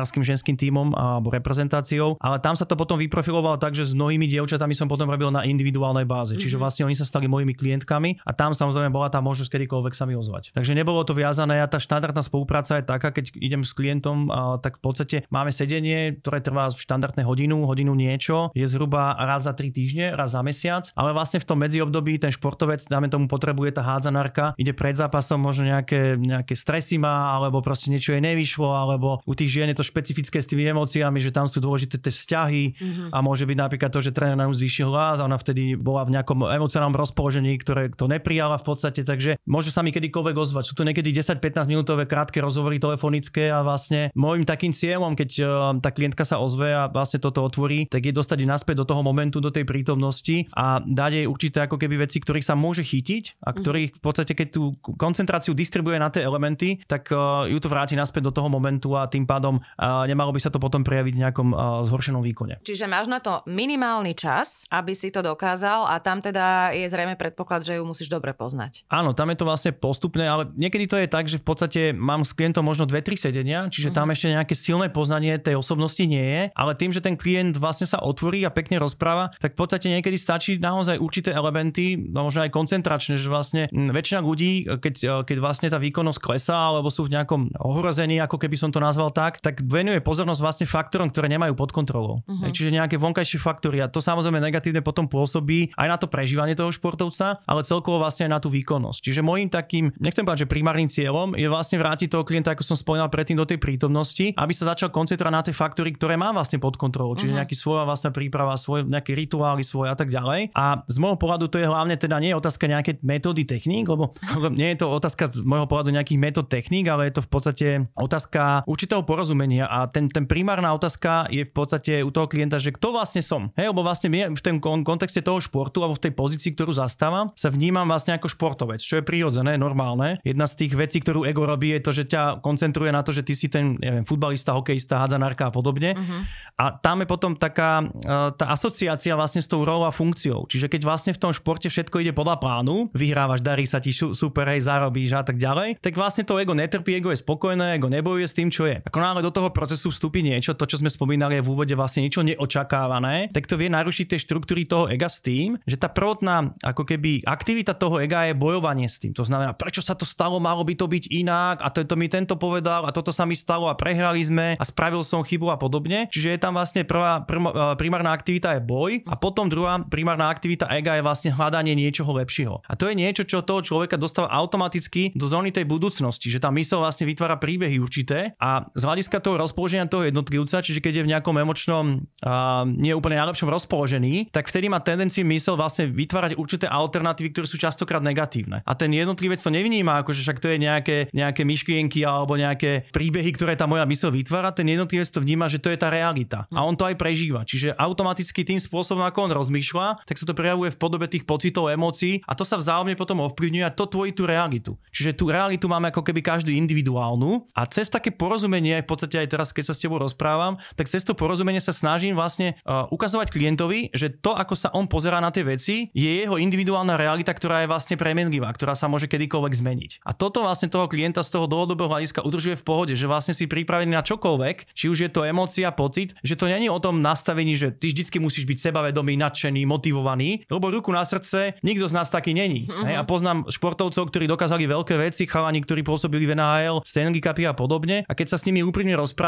[0.00, 4.24] hazárským ženským tímom alebo reprezentáciou, ale tam sa to potom vyprofilovalo tak, že s mnohými
[4.24, 6.32] dievčatami som potom robil na individuálnej báze.
[6.32, 6.42] Mm-hmm.
[6.48, 6.62] Čiže mhm.
[6.64, 10.16] vlastne oni sa stali mojimi klientkami a tam samozrejme bola tá možnosť kedykoľvek sa mi
[10.16, 10.56] ozvať.
[10.56, 14.32] Takže nebolo to viazané a tá štandardná spolupráca je taká, keď idem s klientom,
[14.64, 19.52] tak v podstate máme sedenie, ktoré trvá štandardné hodinu, hodinu niečo, je zhruba raz za
[19.52, 23.76] tri týždne, raz za mesiac, ale vlastne v tom medziobdobí ten športovec, dáme tomu potrebuje
[23.76, 28.70] tá hádzanárka, ide pred zápasom možno nejaké, nejaké stresy má, alebo proste niečo jej nevyšlo,
[28.70, 32.14] alebo u tých žien je to špecifické s tými emóciami, že tam sú dôležité tie
[32.14, 33.08] vzťahy mm-hmm.
[33.10, 36.06] a môže byť napríklad to, že tréner na ňu zvýšil hlas a ona vtedy bola
[36.06, 40.64] v nejakom emocionálnom rozpoložení, ktoré to neprijala v podstate, takže môže sa mi kedykoľvek ozvať.
[40.70, 45.48] Sú to niekedy 10-15 minútové krátke rozhovory telefonické a vlastne môjim takým cieľom, keď uh,
[45.82, 49.42] tá klientka sa ozve a vlastne toto otvorí, tak je dostať naspäť do toho momentu,
[49.42, 53.50] do tej prítomnosti a dať jej určité ako keby veci, ktorých sa môže chytiť a
[53.50, 53.56] mhm.
[53.58, 57.96] ktorých v podstate, keď tú koncentráciu distribuje na tie elementy, tak uh, ju to vráti
[57.96, 61.48] naspäť do toho momentu a tým pádom nemalo by sa to potom prejaviť v nejakom
[61.88, 62.60] zhoršenom výkone.
[62.60, 67.16] Čiže máš na to minimálny čas, aby si to dokázal a tam teda je zrejme
[67.16, 68.84] predpoklad, že ju musíš dobre poznať.
[68.92, 72.28] Áno, tam je to vlastne postupné, ale niekedy to je tak, že v podstate mám
[72.28, 73.98] s klientom možno 2-3 sedenia, čiže uh-huh.
[74.04, 77.88] tam ešte nejaké silné poznanie tej osobnosti nie je, ale tým, že ten klient vlastne
[77.88, 82.52] sa otvorí a pekne rozpráva, tak v podstate niekedy stačí naozaj určité elementy, možno aj
[82.52, 87.56] koncentračné, že vlastne väčšina ľudí, keď, keď vlastne tá výkonnosť klesá alebo sú v nejakom
[87.56, 91.70] ohrození, ako keby som to nazval tak, tak venuje pozornosť vlastne faktorom, ktoré nemajú pod
[91.70, 92.26] kontrolou.
[92.26, 92.50] Uh-huh.
[92.50, 96.74] Čiže nejaké vonkajšie faktory a to samozrejme negatívne potom pôsobí aj na to prežívanie toho
[96.74, 98.98] športovca, ale celkovo vlastne aj na tú výkonnosť.
[98.98, 102.74] Čiže môjim takým, nechcem povedať, že primárnym cieľom je vlastne vrátiť toho klienta, ako som
[102.74, 106.58] spomínal predtým, do tej prítomnosti, aby sa začal koncentrovať na tie faktory, ktoré má vlastne
[106.58, 107.14] pod kontrolou.
[107.14, 107.40] Čiže uh-huh.
[107.46, 110.50] nejaký svoja vlastná príprava, svoj, nejaké rituály svoje a tak ďalej.
[110.56, 114.10] A z môjho pohľadu to je hlavne teda nie je otázka nejaké metódy techník, lebo
[114.50, 117.66] nie je to otázka z môjho pohľadu nejakých metód techník, ale je to v podstate
[117.94, 122.72] otázka určitého porozumenia a ten, ten primárna otázka je v podstate u toho klienta, že
[122.72, 123.52] kto vlastne som.
[123.56, 127.52] Hej, lebo vlastne v tom kontexte toho športu alebo v tej pozícii, ktorú zastávam, sa
[127.52, 130.22] vnímam vlastne ako športovec, čo je prirodzené, normálne.
[130.24, 133.26] Jedna z tých vecí, ktorú ego robí, je to, že ťa koncentruje na to, že
[133.26, 135.96] ty si ten neviem, futbalista, hokejista, hádzanárka a podobne.
[135.96, 136.22] Uh-huh.
[136.60, 140.46] A tam je potom taká uh, tá asociácia vlastne s tou rolou a funkciou.
[140.48, 144.46] Čiže keď vlastne v tom športe všetko ide podľa plánu, vyhrávaš, darí sa ti super,
[144.48, 148.26] hej, zarobíš a tak ďalej, tak vlastne to ego netrpí, ego je spokojné, ego nebojuje
[148.26, 148.80] s tým, čo je.
[148.86, 152.06] Ako náhle do toho procesu vstúpi niečo, to, čo sme spomínali je v úvode vlastne
[152.06, 156.54] niečo neočakávané, tak to vie narušiť tie štruktúry toho ega s tým, že tá prvotná
[156.62, 159.12] ako keby aktivita toho ega je bojovanie s tým.
[159.16, 162.06] To znamená, prečo sa to stalo, malo by to byť inak a to, to mi
[162.06, 165.56] tento povedal a toto sa mi stalo a prehrali sme a spravil som chybu a
[165.56, 166.06] podobne.
[166.12, 170.68] Čiže je tam vlastne prvá, prvá primárna aktivita je boj a potom druhá primárna aktivita
[170.70, 172.62] ega je vlastne hľadanie niečoho lepšieho.
[172.68, 176.52] A to je niečo, čo toho človeka dostáva automaticky do zóny tej budúcnosti, že tá
[176.52, 181.04] mysl vlastne vytvára príbehy určité a z hľadiska toho rozpoloženia toho jednotlivca, čiže keď je
[181.08, 186.36] v nejakom emočnom, a nie úplne najlepšom rozpoložení, tak vtedy má tendenciu mysel vlastne vytvárať
[186.36, 188.60] určité alternatívy, ktoré sú častokrát negatívne.
[188.68, 192.92] A ten jednotlivec to nevníma, ako že však to je nejaké, nejaké myšlienky alebo nejaké
[192.92, 196.44] príbehy, ktoré tá moja mysel vytvára, ten jednotlivec to vníma, že to je tá realita.
[196.52, 197.46] A on to aj prežíva.
[197.48, 201.72] Čiže automaticky tým spôsobom, ako on rozmýšľa, tak sa to prejavuje v podobe tých pocitov,
[201.72, 204.76] emócií a to sa vzájomne potom ovplyvňuje a to tvojí tú realitu.
[204.92, 209.29] Čiže tú realitu máme ako keby každý individuálnu a cez také porozumenie, v podstate aj
[209.30, 213.30] teraz, keď sa s tebou rozprávam, tak cez to porozumenie sa snažím vlastne uh, ukazovať
[213.30, 217.62] klientovi, že to, ako sa on pozerá na tie veci, je jeho individuálna realita, ktorá
[217.62, 219.90] je vlastne premenlivá, ktorá sa môže kedykoľvek zmeniť.
[220.02, 223.46] A toto vlastne toho klienta z toho dlhodobého hľadiska udržuje v pohode, že vlastne si
[223.46, 227.54] pripravený na čokoľvek, či už je to emócia, pocit, že to není o tom nastavení,
[227.54, 232.10] že ty vždycky musíš byť sebavedomý, nadšený, motivovaný, lebo ruku na srdce nikto z nás
[232.10, 232.66] taký není.
[232.66, 237.44] Hej, a poznám športovcov, ktorí dokázali veľké veci, chalani, ktorí pôsobili v NHL, Stanley Cupy
[237.46, 238.02] a podobne.
[238.08, 239.19] A keď sa s nimi úprimne rozprávam,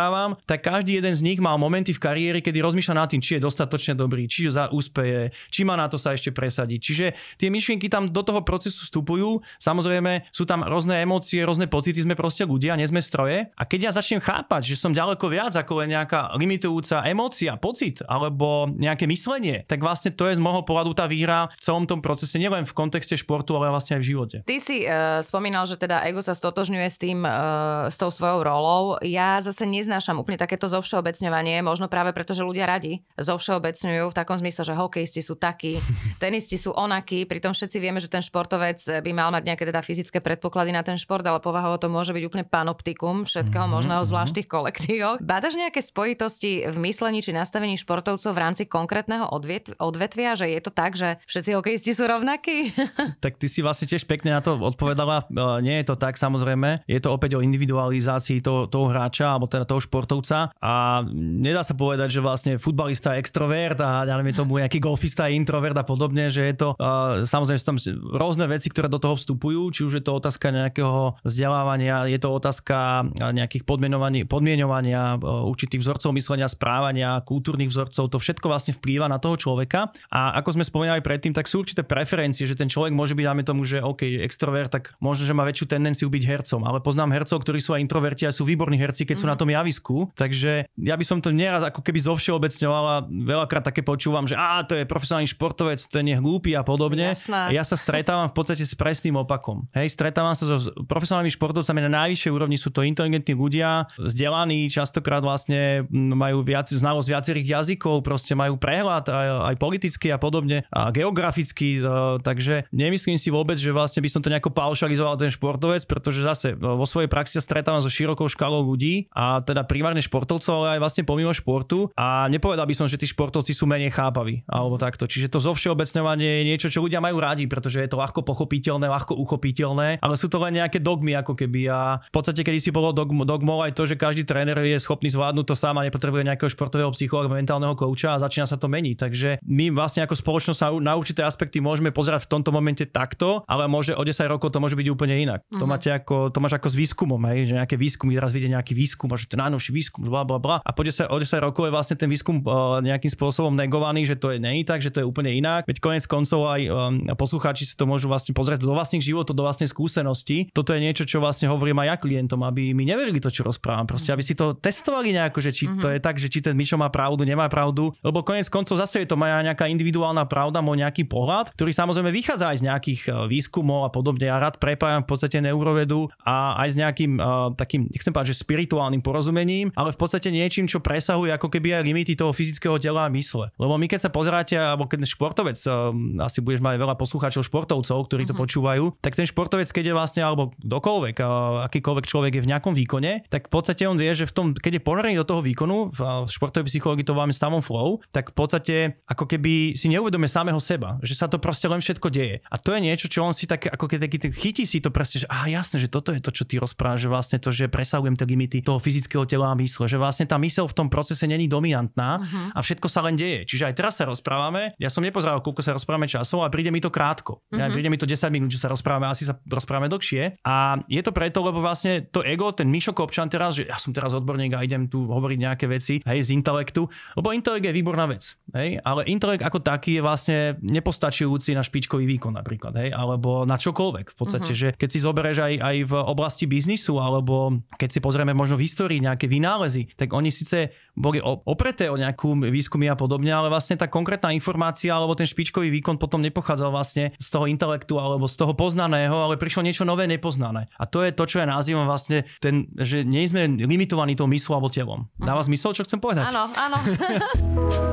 [0.49, 3.45] tak každý jeden z nich mal momenty v kariére, kedy rozmýšľa nad tým, či je
[3.45, 6.81] dostatočne dobrý, či za úspeje, či má na to sa ešte presadiť.
[6.81, 9.45] Čiže tie myšlienky tam do toho procesu vstupujú.
[9.61, 13.53] Samozrejme, sú tam rôzne emócie, rôzne pocity, sme proste ľudia, nie sme stroje.
[13.55, 18.01] A keď ja začnem chápať, že som ďaleko viac ako len nejaká limitujúca emócia, pocit
[18.09, 22.01] alebo nejaké myslenie, tak vlastne to je z môjho pohľadu tá výhra v celom tom
[22.01, 24.37] procese, nielen v kontexte športu, ale vlastne aj v živote.
[24.47, 28.45] Ty si uh, spomínal, že teda ego sa stotožňuje s tým, uh, s tou svojou
[28.45, 28.97] rolou.
[29.03, 34.37] Ja zase neznášam úplne takéto zovšeobecňovanie, možno práve preto, že ľudia radi zovšeobecňujú v takom
[34.37, 35.81] zmysle, že hokejisti sú takí,
[36.23, 40.21] tenisti sú onakí, pritom všetci vieme, že ten športovec by mal mať nejaké teda fyzické
[40.21, 44.43] predpoklady na ten šport, ale povahovo to môže byť úplne panoptikum všetkého mm-hmm, možného, zvlášť
[44.43, 45.17] tých kolektívoch.
[45.25, 50.61] Bádaš nejaké spojitosti v myslení či nastavení športovcov v rámci konkrétneho odvet- odvetvia, že je
[50.61, 52.75] to tak, že všetci hokejisti sú rovnakí?
[53.25, 55.25] tak ty si vlastne tiež pekne na to odpovedala.
[55.27, 56.85] E, nie je to tak, samozrejme.
[56.85, 60.73] Je to opäť o individualizácii toho, toho hráča alebo teda toho športovca a
[61.13, 65.77] nedá sa povedať, že vlastne futbalista je extrovert a neviem tomu nejaký golfista je introvert
[65.77, 67.79] a podobne, že je to uh, samozrejme sú tam
[68.17, 72.29] rôzne veci, ktoré do toho vstupujú, či už je to otázka nejakého vzdelávania, je to
[72.33, 79.19] otázka nejakých podmienovania uh, určitých vzorcov myslenia, správania, kultúrnych vzorcov, to všetko vlastne vplýva na
[79.23, 83.13] toho človeka a ako sme spomínali predtým, tak sú určité preferencie, že ten človek môže
[83.13, 86.81] byť, dáme tomu, že OK, extrovert, tak možno, že má väčšiu tendenciu byť hercom, ale
[86.81, 89.23] poznám hercov, ktorí sú aj introverti a sú výborní herci, keď mm.
[89.23, 89.41] sú na mhm.
[89.41, 90.09] tom javisku.
[90.17, 94.65] Takže ja by som to nerad ako keby zovšeobecňoval a veľakrát také počúvam, že á,
[94.65, 97.13] to je profesionálny športovec, ten je hlúpy a podobne.
[97.13, 97.49] Jasná.
[97.49, 99.69] A ja sa stretávam v podstate s presným opakom.
[99.77, 105.21] Hej, stretávam sa so profesionálnymi športovcami na najvyššej úrovni, sú to inteligentní ľudia, vzdelaní, častokrát
[105.21, 110.89] vlastne majú viac, znalosť viacerých jazykov, proste majú prehľad aj, aj politicky a podobne, a
[110.95, 111.85] geograficky, e,
[112.23, 116.55] takže nemyslím si vôbec, že vlastne by som to nejako paušalizoval ten športovec, pretože zase
[116.57, 120.81] vo svojej praxi sa stretávam so širokou škálou ľudí a teda primárne športovcov, ale aj
[120.81, 121.91] vlastne pomimo športu.
[121.99, 125.05] A nepovedal by som, že tí športovci sú menej chápaví alebo takto.
[125.07, 129.19] Čiže to zovšeobecňovanie je niečo, čo ľudia majú radi, pretože je to ľahko pochopiteľné, ľahko
[129.19, 131.69] uchopiteľné, ale sú to len nejaké dogmy ako keby.
[131.69, 135.11] A v podstate, kedy si bolo dogm, dogmou aj to, že každý tréner je schopný
[135.11, 138.97] zvládnuť to sám a nepotrebuje nejakého športového psychologa, mentálneho kouča a začína sa to meniť.
[138.97, 143.43] Takže my vlastne ako spoločnosť sa na určité aspekty môžeme pozerať v tomto momente takto,
[143.49, 145.41] ale môže o 10 rokov to môže byť úplne inak.
[145.49, 145.61] Uh-huh.
[145.63, 145.71] To, mhm.
[145.73, 149.09] máte ako, to máš ako s výskumom, hej, že nejaké výskumy, teraz vidie nejaký výskum,
[149.11, 150.57] a že to najnovší výskum, bla bla bla.
[150.61, 154.21] A po 10, o 10 rokov je vlastne ten výskum uh, nejakým spôsobom negovaný, že
[154.21, 155.65] to je nie tak, že to je úplne inak.
[155.65, 159.47] Veď konec koncov aj um, poslucháči si to môžu vlastne pozrieť do vlastných životov, do
[159.47, 160.53] vlastnej skúsenosti.
[160.53, 163.89] Toto je niečo, čo vlastne hovorím aj ja klientom, aby mi neverili to, čo rozprávam.
[163.89, 165.81] Proste, aby si to testovali nejako, že či uh-huh.
[165.81, 167.95] to je tak, že či ten Mišo má pravdu, nemá pravdu.
[168.05, 172.11] Lebo konec koncov zase je to moja nejaká individuálna pravda, môj nejaký pohľad, ktorý samozrejme
[172.13, 174.29] vychádza aj z nejakých uh, výskumov a podobne.
[174.29, 178.43] Ja rád prepájam v podstate neurovedu a aj s nejakým uh, takým, nechcem povedať, že
[178.43, 183.07] spirituálnym porozumením, ale v podstate niečím, čo presahuje ako keby aj limity toho fyzického tela
[183.07, 183.55] a mysle.
[183.55, 185.95] Lebo my keď sa pozeráte, alebo keď športovec, uh,
[186.27, 188.43] asi budeš mať veľa poslucháčov športovcov, ktorí to uh-huh.
[188.43, 192.75] počúvajú, tak ten športovec, keď je vlastne, alebo kdokoľvek, uh, akýkoľvek človek je v nejakom
[192.75, 195.95] výkone, tak v podstate on vie, že v tom, keď je ponorený do toho výkonu,
[195.95, 200.59] v športovej psychológii to máme stavom flow, tak v podstate ako keby si neuvedomuje samého
[200.59, 202.43] seba, že sa to proste len všetko deje.
[202.51, 205.23] A to je niečo, čo on si tak, ako keď taký, chytí si to proste,
[205.23, 208.17] že aha, jasné, že toto je to, čo ty rozprávaš, že vlastne to, že presahujem
[208.17, 211.47] tie limity toho fyzického tela a mysle, že vlastne tá mysel v tom procese není
[211.47, 212.57] dominantná uh-huh.
[212.57, 213.45] a všetko sa len deje.
[213.45, 216.81] Čiže aj teraz sa rozprávame, ja som nepozeral, koľko sa rozprávame časov a príde mi
[216.81, 217.45] to krátko.
[217.45, 217.61] Uh-huh.
[217.61, 220.41] Ja, príde mi to 10 minút, že sa rozprávame, asi sa rozprávame dlhšie.
[220.49, 223.93] A je to preto, lebo vlastne to ego, ten Mišo Kopčan teraz, že ja som
[223.93, 228.09] teraz odborník a idem tu hovoriť nejaké veci, hej, z intelektu, lebo intelekt je výborná
[228.09, 233.43] vec, hej, ale intelekt ako taký je vlastne nepostačujúci na špičkový výkon napríklad, hej, alebo
[233.45, 234.07] na čokoľvek.
[234.15, 234.73] V podstate, uh-huh.
[234.73, 238.65] že keď si zoberieš aj, aj v oblasti biznisu, alebo keď si pozrieme možno v
[238.65, 243.81] histórii nejaké vynálezy, tak oni síce boli opreté o nejakú výskumy a podobne, ale vlastne
[243.81, 248.37] tá konkrétna informácia alebo ten špičkový výkon potom nepochádzal vlastne z toho intelektu alebo z
[248.37, 250.69] toho poznaného, ale prišlo niečo nové nepoznané.
[250.77, 254.61] A to je to, čo ja nazývam vlastne ten, že nie sme limitovaní tou myslou
[254.61, 255.09] alebo telom.
[255.17, 256.29] Dáva zmysel, čo chcem povedať?
[256.29, 256.79] Áno, áno.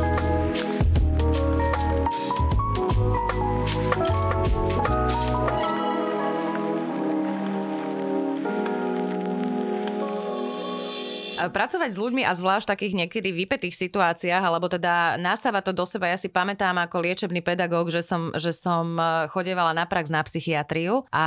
[11.47, 16.11] Pracovať s ľuďmi a zvlášť takých niekedy vypetých situáciách, alebo teda nasáva to do seba.
[16.11, 20.19] Ja si pamätám ako liečebný pedagóg, že som, že som e, chodievala na prax na
[20.19, 21.25] psychiatriu a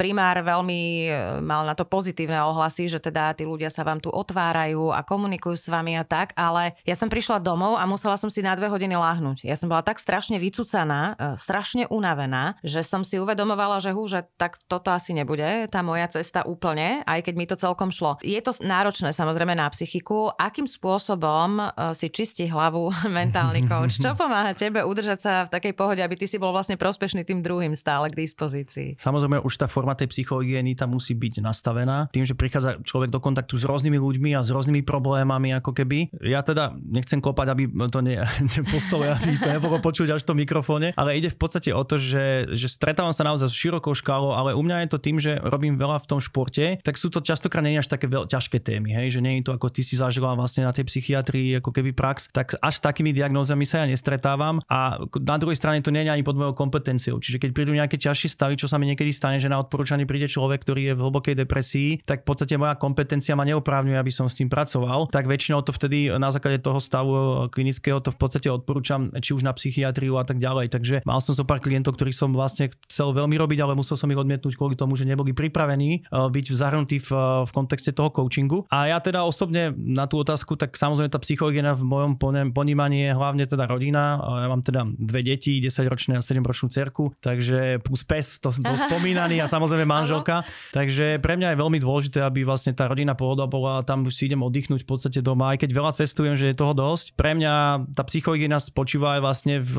[0.00, 1.10] primár veľmi e,
[1.44, 5.60] mal na to pozitívne ohlasy, že teda tí ľudia sa vám tu otvárajú a komunikujú
[5.60, 8.72] s vami a tak, ale ja som prišla domov a musela som si na dve
[8.72, 9.44] hodiny láhnuť.
[9.44, 14.08] Ja som bola tak strašne vycúcaná, e, strašne unavená, že som si uvedomovala, že hú,
[14.08, 18.16] že tak toto asi nebude tá moja cesta úplne, aj keď mi to celkom šlo.
[18.22, 20.30] Je to náročné samozrejme na psychiku.
[20.38, 23.98] Akým spôsobom uh, si čistí hlavu mentálny coach?
[23.98, 27.42] Čo pomáha tebe udržať sa v takej pohode, aby ty si bol vlastne prospešný tým
[27.42, 29.02] druhým stále k dispozícii?
[29.02, 32.06] Samozrejme, už tá forma tej psychológie tam musí byť nastavená.
[32.14, 36.12] Tým, že prichádza človek do kontaktu s rôznymi ľuďmi a s rôznymi problémami, ako keby.
[36.22, 38.22] Ja teda nechcem klopať, aby to ne,
[38.54, 41.96] nepostalo, aby to nebolo počuť až v tom mikrofóne, ale ide v podstate o to,
[41.96, 45.40] že, že stretávam sa naozaj s širokou škálou, ale u mňa je to tým, že
[45.40, 48.92] robím veľa v tom športe, tak sú to častokrát nie až také veľ, ťažké témy.
[48.92, 49.07] Hej?
[49.08, 52.30] Že nie je to ako ty si zažila vlastne na tej psychiatrii ako keby prax,
[52.30, 56.12] tak až s takými diagnózami sa ja nestretávam a na druhej strane to nie je
[56.12, 57.18] ani pod mojou kompetenciou.
[57.18, 60.30] Čiže keď prídu nejaké ťažšie stavy, čo sa mi niekedy stane, že na odporúčanie príde
[60.30, 64.26] človek, ktorý je v hlbokej depresii, tak v podstate moja kompetencia ma neoprávňuje, aby som
[64.30, 68.48] s tým pracoval, tak väčšinou to vtedy na základe toho stavu klinického to v podstate
[68.50, 70.70] odporúčam či už na psychiatriu a tak ďalej.
[70.72, 74.10] Takže mal som so pár klientov, ktorých som vlastne chcel veľmi robiť, ale musel som
[74.10, 77.10] ich odmietnúť kvôli tomu, že neboli pripravení eh, byť zahrnutí v,
[77.46, 78.66] v kontexte toho coachingu.
[78.68, 82.18] A ja teda osobne na tú otázku, tak samozrejme tá psychológia v mojom
[82.54, 84.18] ponímaní je hlavne teda rodina.
[84.18, 89.42] Ja mám teda dve deti, 10-ročné a 7-ročnú cerku, takže plus pes, to, to spomínaný
[89.42, 90.46] a samozrejme manželka.
[90.70, 94.40] takže pre mňa je veľmi dôležité, aby vlastne tá rodina pohoda bola, tam si idem
[94.44, 97.18] oddychnúť v podstate doma, aj keď veľa cestujem, že je toho dosť.
[97.18, 97.54] Pre mňa
[97.92, 99.74] tá psychológia spočíva aj vlastne v,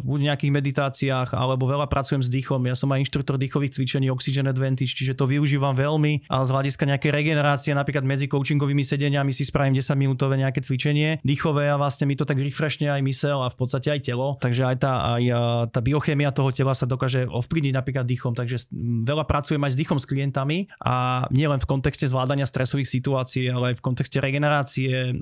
[0.00, 2.64] v nejakých meditáciách, alebo veľa pracujem s dýchom.
[2.66, 6.84] Ja som aj inštruktor dýchových cvičení Oxygen Advantage, čiže to využívam veľmi a z hľadiska
[6.88, 8.26] nejakej regenerácie napríklad medzi
[8.64, 12.88] coachingovými sedeniami si spravím 10 minútové nejaké cvičenie dýchové a vlastne mi to tak refreshne
[12.88, 14.40] aj mysel a v podstate aj telo.
[14.40, 15.22] Takže aj tá, aj
[15.68, 18.32] tá biochémia toho tela sa dokáže ovplyvniť napríklad dýchom.
[18.32, 18.72] Takže
[19.04, 23.76] veľa pracujem aj s dýchom s klientami a nielen v kontexte zvládania stresových situácií, ale
[23.76, 25.12] aj v kontexte regenerácie,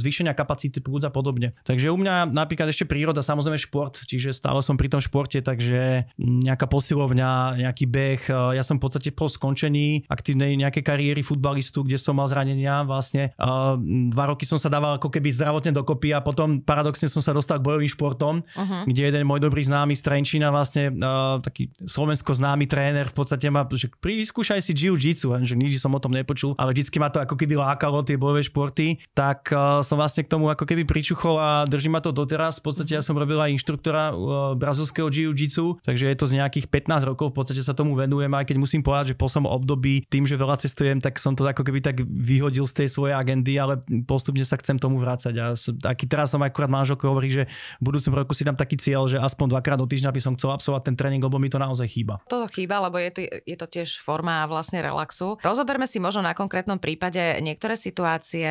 [0.00, 1.52] zvýšenia kapacity plúc a podobne.
[1.68, 6.08] Takže u mňa napríklad ešte príroda, samozrejme šport, čiže stále som pri tom športe, takže
[6.16, 8.22] nejaká posilovňa, nejaký beh.
[8.56, 13.36] Ja som v podstate po skončení aktívnej nejakej kariéry futbalistu, kde som mal zranenia vlastne.
[13.36, 13.76] Uh,
[14.10, 17.60] dva roky som sa dával ako keby zdravotne dokopy a potom paradoxne som sa dostal
[17.60, 18.82] k bojovým športom, uh-huh.
[18.88, 23.46] kde jeden môj dobrý známy z Trenčína, vlastne uh, taký slovensko známy tréner v podstate
[23.50, 27.22] ma, že vyskúšaj si jiu-jitsu, že nikdy som o tom nepočul, ale vždycky ma to
[27.22, 31.38] ako keby lákalo tie bojové športy, tak uh, som vlastne k tomu ako keby pričuchol
[31.38, 32.58] a drží ma to doteraz.
[32.62, 34.16] V podstate ja som robil aj inštruktora uh,
[34.58, 38.46] brazilského jiu-jitsu, takže je to z nejakých 15 rokov, v podstate sa tomu venujem, aj
[38.48, 41.60] keď musím povedať, že po som období tým, že veľa cestujem, tak som to ako
[41.66, 45.34] keby tak vyhodil z tej svojej agendy, ale postupne sa chcem tomu vrácať.
[45.40, 45.56] A
[45.88, 47.48] aký teraz som akurát manželko hovorí, že
[47.80, 50.52] v budúcom roku si dám taký cieľ, že aspoň dvakrát do týždňa by som chcel
[50.52, 52.20] absolvovať ten tréning, lebo mi to naozaj chýba.
[52.28, 55.40] Toto chýba, lebo je to, je to tiež forma vlastne relaxu.
[55.40, 58.44] Rozoberme si možno na konkrétnom prípade niektoré situácie.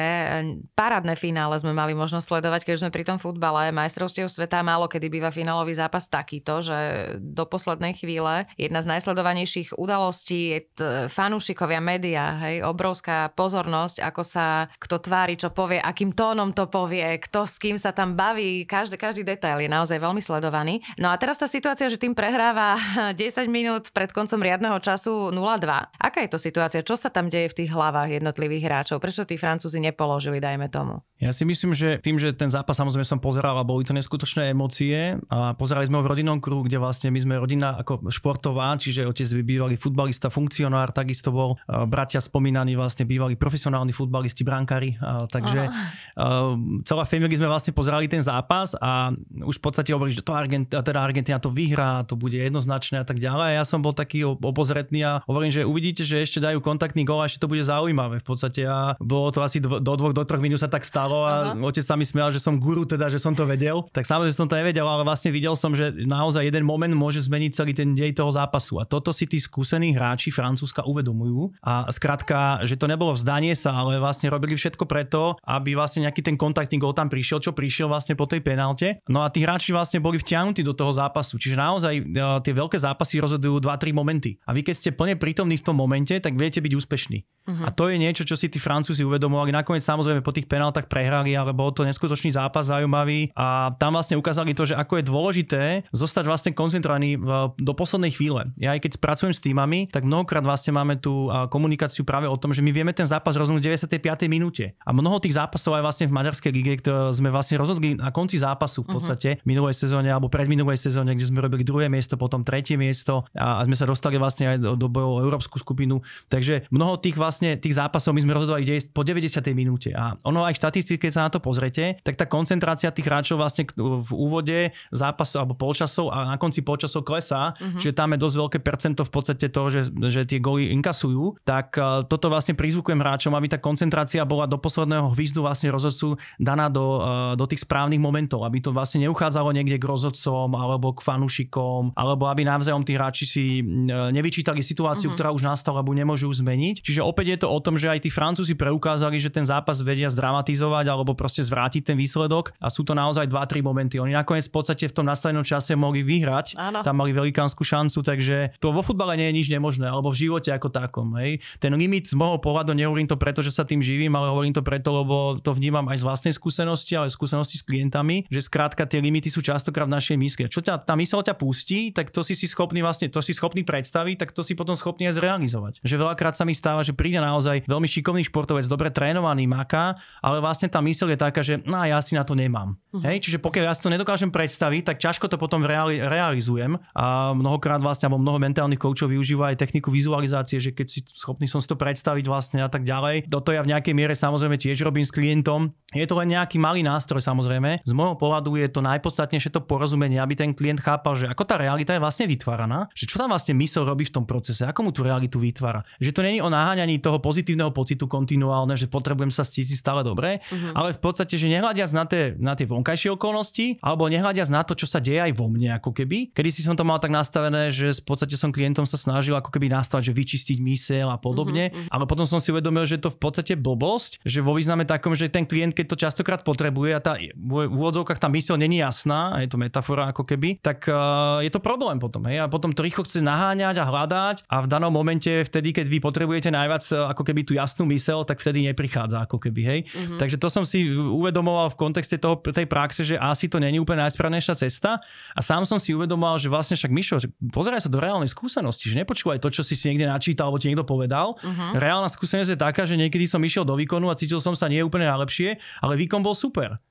[0.74, 3.70] Parádne finále sme mali možnosť sledovať, keď sme pri tom futbale.
[3.70, 6.78] Majstrovstiev sveta málo kedy býva finálový zápas takýto, že
[7.20, 14.24] do poslednej chvíle jedna z najsledovanejších udalostí je t- fanúšikovia média, hej, obrovská pozornosť, ako
[14.24, 18.64] sa kto tvári, čo povie, akým tónom to povie, kto s kým sa tam baví,
[18.64, 20.80] každý, každý detail je naozaj veľmi sledovaný.
[20.96, 22.80] No a teraz tá situácia, že tým prehráva
[23.12, 23.20] 10
[23.52, 26.00] minút pred koncom riadneho času 0-2.
[26.00, 26.80] Aká je to situácia?
[26.80, 29.04] Čo sa tam deje v tých hlavách jednotlivých hráčov?
[29.04, 31.04] Prečo tí Francúzi nepoložili, dajme tomu?
[31.16, 34.52] Ja si myslím, že tým, že ten zápas samozrejme som pozeral a boli to neskutočné
[34.52, 38.76] emócie a pozerali sme ho v rodinnom kruhu, kde vlastne my sme rodina ako športová,
[38.76, 41.56] čiže otec bývalý futbalista, funkcionár, takisto bol
[41.88, 45.00] bratia spomínaní vlastne bývalí profesionálni futbalisti, brankári,
[45.32, 45.72] takže
[46.20, 50.36] uh, celá family sme vlastne pozerali ten zápas a už v podstate hovorí, že to
[50.36, 53.56] Argent, teda Argentina to vyhrá, to bude jednoznačné a tak ďalej.
[53.56, 57.32] Ja som bol taký obozretný a hovorím, že uvidíte, že ešte dajú kontaktný gol a
[57.32, 58.20] ešte to bude zaujímavé.
[58.20, 61.22] V podstate a bolo to asi do dvoch, do troch minút sa tak stalo stalo
[61.22, 61.62] a Aha.
[61.62, 63.86] otec sa mi smial, že som guru, teda, že som to vedel.
[63.94, 67.52] Tak samozrejme som to nevedel, ale vlastne videl som, že naozaj jeden moment môže zmeniť
[67.54, 68.82] celý ten dej toho zápasu.
[68.82, 71.54] A toto si tí skúsení hráči Francúzska uvedomujú.
[71.62, 76.26] A skrátka, že to nebolo vzdanie sa, ale vlastne robili všetko preto, aby vlastne nejaký
[76.26, 78.98] ten kontaktný gol tam prišiel, čo prišiel vlastne po tej penalte.
[79.06, 81.38] No a tí hráči vlastne boli vtiahnutí do toho zápasu.
[81.38, 82.04] Čiže naozaj e,
[82.42, 84.42] tie veľké zápasy rozhodujú 2-3 momenty.
[84.50, 87.20] A vy keď ste plne prítomní v tom momente, tak viete byť úspešní.
[87.46, 87.62] Uh-huh.
[87.62, 89.54] A to je niečo, čo si tí Francúzi uvedomovali.
[89.54, 94.16] Nakoniec samozrejme po tých penáltach prehrali, ale bol to neskutočný zápas zaujímavý a tam vlastne
[94.16, 97.20] ukázali to, že ako je dôležité zostať vlastne koncentrovaný
[97.60, 98.56] do poslednej chvíle.
[98.56, 102.56] Ja aj keď pracujem s týmami, tak mnohokrát vlastne máme tú komunikáciu práve o tom,
[102.56, 104.32] že my vieme ten zápas rozhodnúť v 95.
[104.32, 104.72] minúte.
[104.88, 108.40] A mnoho tých zápasov aj vlastne v maďarskej lige, ktoré sme vlastne rozhodli na konci
[108.40, 108.96] zápasu v mhm.
[108.96, 109.50] podstate uh-huh.
[109.50, 113.60] minulej sezóne alebo pred minulej sezóne, kde sme robili druhé miesto, potom tretie miesto a,
[113.68, 116.00] sme sa dostali vlastne aj do, do bojov európsku skupinu.
[116.32, 119.28] Takže mnoho tých vlastne tých zápasov my sme rozhodovali po 90.
[119.52, 119.90] minúte.
[119.92, 123.66] A ono aj štatistiky, keď sa na to pozrete, tak tá koncentrácia tých hráčov vlastne
[123.76, 127.82] v úvode zápasov alebo polčasov a na konci polčasov klesá, uh-huh.
[127.82, 131.74] že tam je dosť veľké percento v podstate toho, že, že tie goly inkasujú, tak
[131.82, 136.70] uh, toto vlastne prizvukujem hráčom, aby tá koncentrácia bola do posledného hvizdu vlastne rozhodcu daná
[136.70, 141.02] do, uh, do tých správnych momentov, aby to vlastne neuchádzalo niekde k rozhodcom alebo k
[141.02, 145.18] fanušikom, alebo aby navzájom tí hráči si uh, nevyčítali situáciu, uh-huh.
[145.18, 146.86] ktorá už nastala, alebo nemôžu zmeniť.
[146.86, 150.12] Čiže opäť je to o tom, že aj tí Francúzi preukázali, že ten zápas vedia
[150.12, 153.96] zdramatizovať alebo proste zvrátiť ten výsledok a sú to naozaj 2-3 momenty.
[154.04, 156.84] Oni nakoniec v podstate v tom nastavenom čase mohli vyhrať, Áno.
[156.84, 160.52] tam mali velikánsku šancu, takže to vo futbale nie je nič nemožné, alebo v živote
[160.52, 161.16] ako takom.
[161.22, 161.40] Hej.
[161.64, 164.66] Ten limit z môjho pohľadu, nehovorím to preto, že sa tým živím, ale hovorím to
[164.66, 169.00] preto, lebo to vnímam aj z vlastnej skúsenosti, ale skúsenosti s klientami, že skrátka tie
[169.00, 170.50] limity sú častokrát v našej mysle.
[170.50, 173.62] Čo ťa, tá mysl ťa pustí, tak to si si schopný vlastne, to si schopný
[173.62, 175.74] predstaviť, tak to si potom schopný aj zrealizovať.
[175.86, 180.42] Že veľakrát sa mi stáva, že príde naozaj veľmi šikovný športovec, dobre trénovaný, maká, ale
[180.42, 182.76] vlastne tá myseľ je taká, že no, ja si na to nemám.
[182.92, 183.04] Uh-huh.
[183.04, 183.26] Hej?
[183.28, 186.78] Čiže pokiaľ ja si to nedokážem predstaviť, tak ťažko to potom reali- realizujem.
[186.96, 191.46] A mnohokrát vlastne, alebo mnoho mentálnych koučov využíva aj techniku vizualizácie, že keď si schopný
[191.46, 193.30] som si to predstaviť vlastne a tak ďalej.
[193.30, 195.72] Toto ja v nejakej miere samozrejme tiež robím s klientom.
[195.96, 197.86] Je to len nejaký malý nástroj samozrejme.
[197.88, 201.56] Z môjho pohľadu je to najpodstatnejšie to porozumenie, aby ten klient chápal, že ako tá
[201.56, 204.92] realita je vlastne vytváraná, že čo tam vlastne mysel robí v tom procese, ako mu
[204.92, 205.88] tú realitu vytvára.
[206.04, 210.44] Že to není o naháňaní toho pozitívneho pocitu kontinuálne, že potrebujem sa cítiť stále dobre,
[210.56, 210.72] uh-huh.
[210.72, 214.80] ale v podstate, že nehľadiac na tie, na tie vonkajšie okolnosti, alebo nehľadiac na to,
[214.80, 216.32] čo sa deje aj vo mne, ako keby.
[216.32, 219.52] Kedy si som to mal tak nastavené, že v podstate som klientom sa snažil ako
[219.52, 221.92] keby nastavať, že vyčistiť mysel a podobne, uh-huh.
[221.92, 225.28] ale potom som si uvedomil, že to v podstate blbosť, že vo význame takom, že
[225.28, 229.42] ten klient, keď to častokrát potrebuje a tá, v úvodzovkách tá mysel není jasná, a
[229.44, 232.24] je to metafora ako keby, tak uh, je to problém potom.
[232.30, 232.46] Hej?
[232.46, 235.98] A potom to rýchlo chce naháňať a hľadať a v danom momente, vtedy, keď vy
[236.00, 239.62] potrebujete najviac ako keby tú jasnú mysel, tak vtedy neprichádza ako keby.
[239.66, 239.80] Hej?
[239.90, 240.20] Uh-huh.
[240.22, 244.06] Takže to som si uvedomoval v kontexte toho, tej praxe, že asi to není úplne
[244.06, 245.02] najsprávnejšia cesta
[245.34, 247.16] a sám som si uvedomoval, že vlastne však Mišo,
[247.52, 250.70] pozeraj sa do reálnej skúsenosti, že nepočúvaj to, čo si si niekde načítal alebo ti
[250.72, 251.38] niekto povedal.
[251.40, 251.72] Uh-huh.
[251.76, 254.82] Reálna skúsenosť je taká, že niekedy som išiel do výkonu a cítil som sa nie
[254.82, 256.82] úplne najlepšie, ale výkon bol super.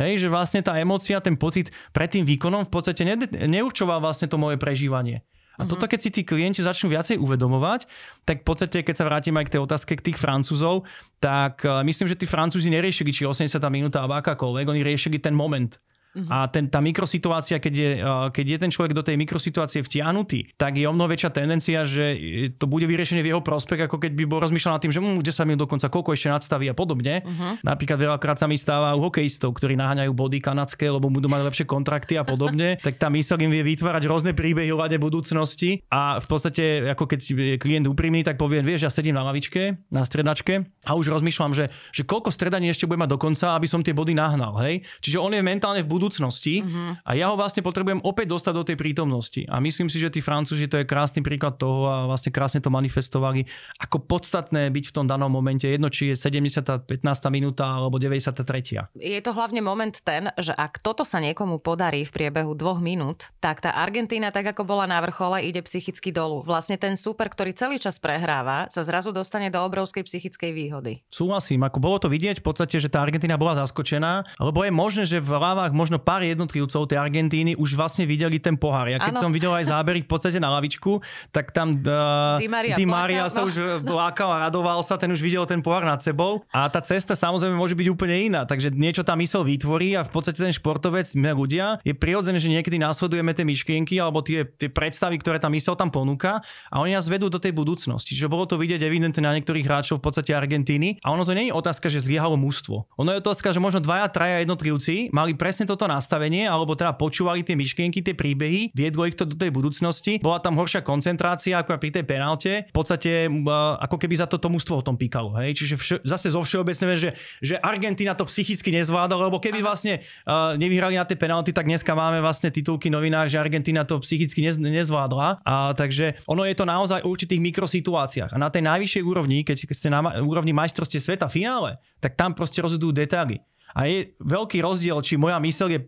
[0.00, 4.24] Hej, že vlastne tá emocia, ten pocit pred tým výkonom v podstate ne, neurčoval vlastne
[4.24, 5.20] to moje prežívanie.
[5.62, 7.86] A toto, keď si tí klienti začnú viacej uvedomovať,
[8.26, 10.82] tak v podstate, keď sa vrátim aj k tej otázke k tých Francúzov,
[11.22, 15.38] tak eh, myslím, že tí Francúzi neriešili, či 80 minúta alebo akákoľvek, oni riešili ten
[15.38, 15.78] moment.
[16.12, 16.28] Uh-huh.
[16.28, 17.90] A ten, tá mikrosituácia, keď je,
[18.36, 22.16] keď je ten človek do tej mikrosituácie vtiahnutý, tak je o mnoho väčšia tendencia, že
[22.60, 25.24] to bude vyriešenie v jeho prospech, ako keď by bol rozmýšľal nad tým, že hm,
[25.24, 27.24] 10 minút dokonca, koľko ešte nadstaví a podobne.
[27.24, 27.56] Uh-huh.
[27.64, 31.64] Napríklad veľakrát sa mi stáva u hokejistov, ktorí naháňajú body kanadské, lebo budú mať lepšie
[31.64, 35.80] kontrakty a podobne, tak tá mysel im vie vytvárať rôzne príbehy o budúcnosti.
[35.88, 39.88] A v podstate, ako keď si klient úprimný, tak poviem, vieš, ja sedím na lavičke,
[39.88, 43.80] na stredačke a už rozmýšľam, že, že koľko stredaní ešte budem mať dokonca, aby som
[43.80, 44.58] tie body nahnal.
[44.62, 44.82] Hej?
[45.00, 46.98] Čiže on je mentálne v budúcnosti uh-huh.
[47.06, 49.46] a ja ho vlastne potrebujem opäť dostať do tej prítomnosti.
[49.46, 52.74] A myslím si, že tí Francúzi to je krásny príklad toho a vlastne krásne to
[52.74, 53.46] manifestovali,
[53.78, 56.90] ako podstatné byť v tom danom momente, jedno či je 70.
[56.90, 57.06] 15.
[57.30, 58.98] minúta alebo 93.
[58.98, 63.30] Je to hlavne moment ten, že ak toto sa niekomu podarí v priebehu dvoch minút,
[63.38, 66.42] tak tá Argentína, tak ako bola na vrchole, ide psychicky dolu.
[66.42, 70.92] Vlastne ten super, ktorý celý čas prehráva, sa zrazu dostane do obrovskej psychickej výhody.
[71.12, 75.04] Súhlasím, ako bolo to vidieť v podstate, že tá Argentína bola zaskočená, lebo je možné,
[75.04, 78.88] že v hlavách možno pár jednotlivcov tej Argentíny už vlastne videli ten pohár.
[78.88, 79.22] Ja keď ano.
[79.28, 81.02] som videl aj zábery v podstate na lavičku,
[81.34, 83.50] tak tam uh, Di Maria, Di Maria sa no.
[83.50, 86.44] už lákal a radoval sa, ten už videl ten pohár nad sebou.
[86.54, 88.46] A tá cesta samozrejme môže byť úplne iná.
[88.46, 92.52] Takže niečo tá mysel vytvorí a v podstate ten športovec, my ľudia, je prirodzené, že
[92.52, 96.94] niekedy následujeme tie myšlienky alebo tie, tie predstavy, ktoré tá mysel tam ponúka a oni
[96.94, 98.12] nás vedú do tej budúcnosti.
[98.12, 101.00] Čiže bolo to vidieť evidentne na niektorých hráčov v podstate Argentíny.
[101.00, 102.86] A ono to nie je otázka, že zlyhalo mužstvo.
[103.00, 107.46] Ono je otázka, že možno dvaja, traja jednotlivci mali presne toto nastavenie alebo teda počúvali
[107.46, 110.18] tie myšlienky, tie príbehy, viedlo ich to do tej budúcnosti.
[110.18, 112.52] Bola tam horšia koncentrácia ako pri tej penalte.
[112.68, 113.30] V podstate
[113.78, 115.34] ako keby za to to mužstvo o tom píkalo.
[115.38, 115.58] Hej?
[115.62, 120.54] Čiže vš- zase zo všeobecne, že, že Argentina to psychicky nezvládala, lebo keby vlastne uh,
[120.58, 124.58] nevyhrali na tie penalty, tak dneska máme vlastne titulky novinách, že Argentina to psychicky nez-
[124.58, 125.44] nezvládla.
[125.46, 128.34] A, takže ono je to naozaj v určitých mikrosituáciách.
[128.34, 132.58] A na tej najvyššej úrovni, keď ste na úrovni majstrovstie sveta finále, tak tam proste
[132.60, 133.40] rozhodujú detaily.
[133.72, 135.80] A je veľký rozdiel, či moja myseľ je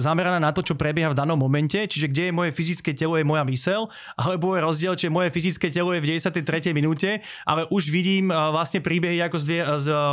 [0.00, 3.24] zameraná na to, čo prebieha v danom momente, čiže kde je moje fyzické telo, je
[3.24, 3.88] moja myseľ,
[4.20, 6.76] alebo je rozdiel, či moje fyzické telo je v 93.
[6.76, 9.60] minúte, ale už vidím vlastne príbehy, ako zdvie,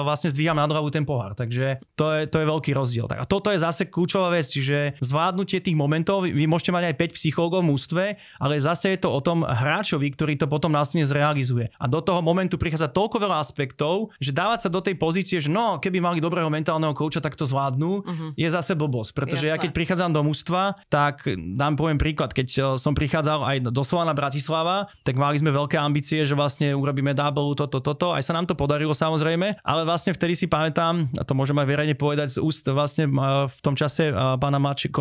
[0.08, 1.36] vlastne zdvíham na hlavu ten pohár.
[1.36, 3.06] Takže to je, to je veľký rozdiel.
[3.12, 7.20] A toto je zase kľúčová vec, čiže zvládnutie tých momentov, vy môžete mať aj 5
[7.20, 8.04] psychológov v mústve,
[8.40, 11.70] ale zase je to o tom hráčovi, ktorý to potom následne zrealizuje.
[11.76, 15.52] A do toho momentu prichádza toľko veľa aspektov, že dávať sa do tej pozície, že
[15.52, 18.30] no, keby mali dobrého mentálneho kouča, čo takto zvládnu, uh-huh.
[18.38, 19.18] je zase blbosť.
[19.18, 19.57] Pretože Jasné.
[19.57, 23.82] ja keď prichádzam do mústva, tak dám poviem príklad, keď eh, som prichádzal aj do
[23.82, 28.13] Slovana Bratislava, tak mali sme veľké ambície, že vlastne urobíme double, toto, toto.
[28.13, 31.65] Aj sa nám to podarilo samozrejme, ale vlastne vtedy si pamätám, a to môžem aj
[31.65, 34.93] verejne povedať z úst vlastne eh, v tom čase eh, pána Mači,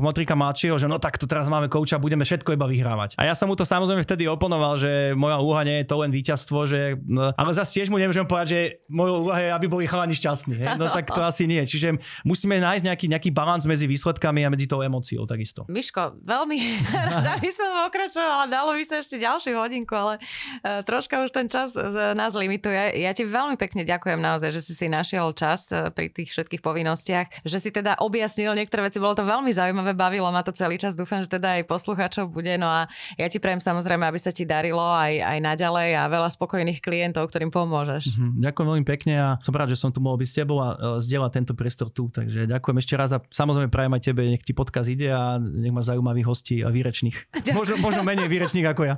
[0.00, 3.20] Motrika Mačiho, že no tak to teraz máme kouča, budeme všetko iba vyhrávať.
[3.20, 6.10] A ja som mu to samozrejme vtedy oponoval, že moja úloha nie je to len
[6.14, 6.96] víťazstvo, že,
[7.36, 10.78] ale zase tiež mu nemôžem povedať, že moja úloha je, aby boli chalani šťastní.
[10.78, 11.66] No tak to asi nie nie.
[11.66, 15.66] Čiže musíme nájsť nejaký, nejaký balans medzi výsledkami a medzi tou emóciou takisto.
[15.66, 16.58] Miško, veľmi
[17.10, 21.50] rada by som pokračovala, dalo by sa ešte ďalšiu hodinku, ale uh, troška už ten
[21.50, 23.02] čas uh, nás limituje.
[23.02, 26.62] Ja ti veľmi pekne ďakujem naozaj, že si si našiel čas uh, pri tých všetkých
[26.62, 30.78] povinnostiach, že si teda objasnil niektoré veci, bolo to veľmi zaujímavé, bavilo ma to celý
[30.78, 32.86] čas, dúfam, že teda aj poslucháčov bude, no a
[33.16, 37.32] ja ti prajem samozrejme, aby sa ti darilo aj, aj naďalej a veľa spokojných klientov,
[37.32, 38.14] ktorým pomôžeš.
[38.14, 38.30] Mm-hmm.
[38.44, 40.76] Ďakujem veľmi pekne a som rád, že som tu mohol byť s tebou a uh,
[41.00, 42.08] zdieľať tento priestor tu.
[42.08, 45.72] Takže ďakujem ešte raz a samozrejme prajem aj tebe, nech ti podkaz ide a nech
[45.72, 47.16] má zaujímavých hostí a výrečných.
[47.58, 48.96] Možno, možno menej výrečných ako ja.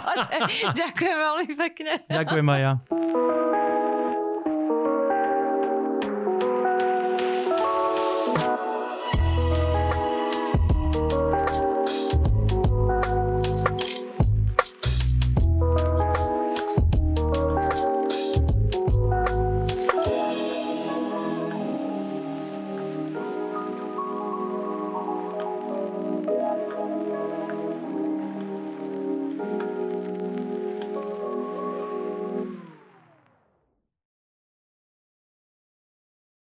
[0.82, 1.92] ďakujem veľmi pekne.
[2.06, 2.72] Ďakujem aj ja.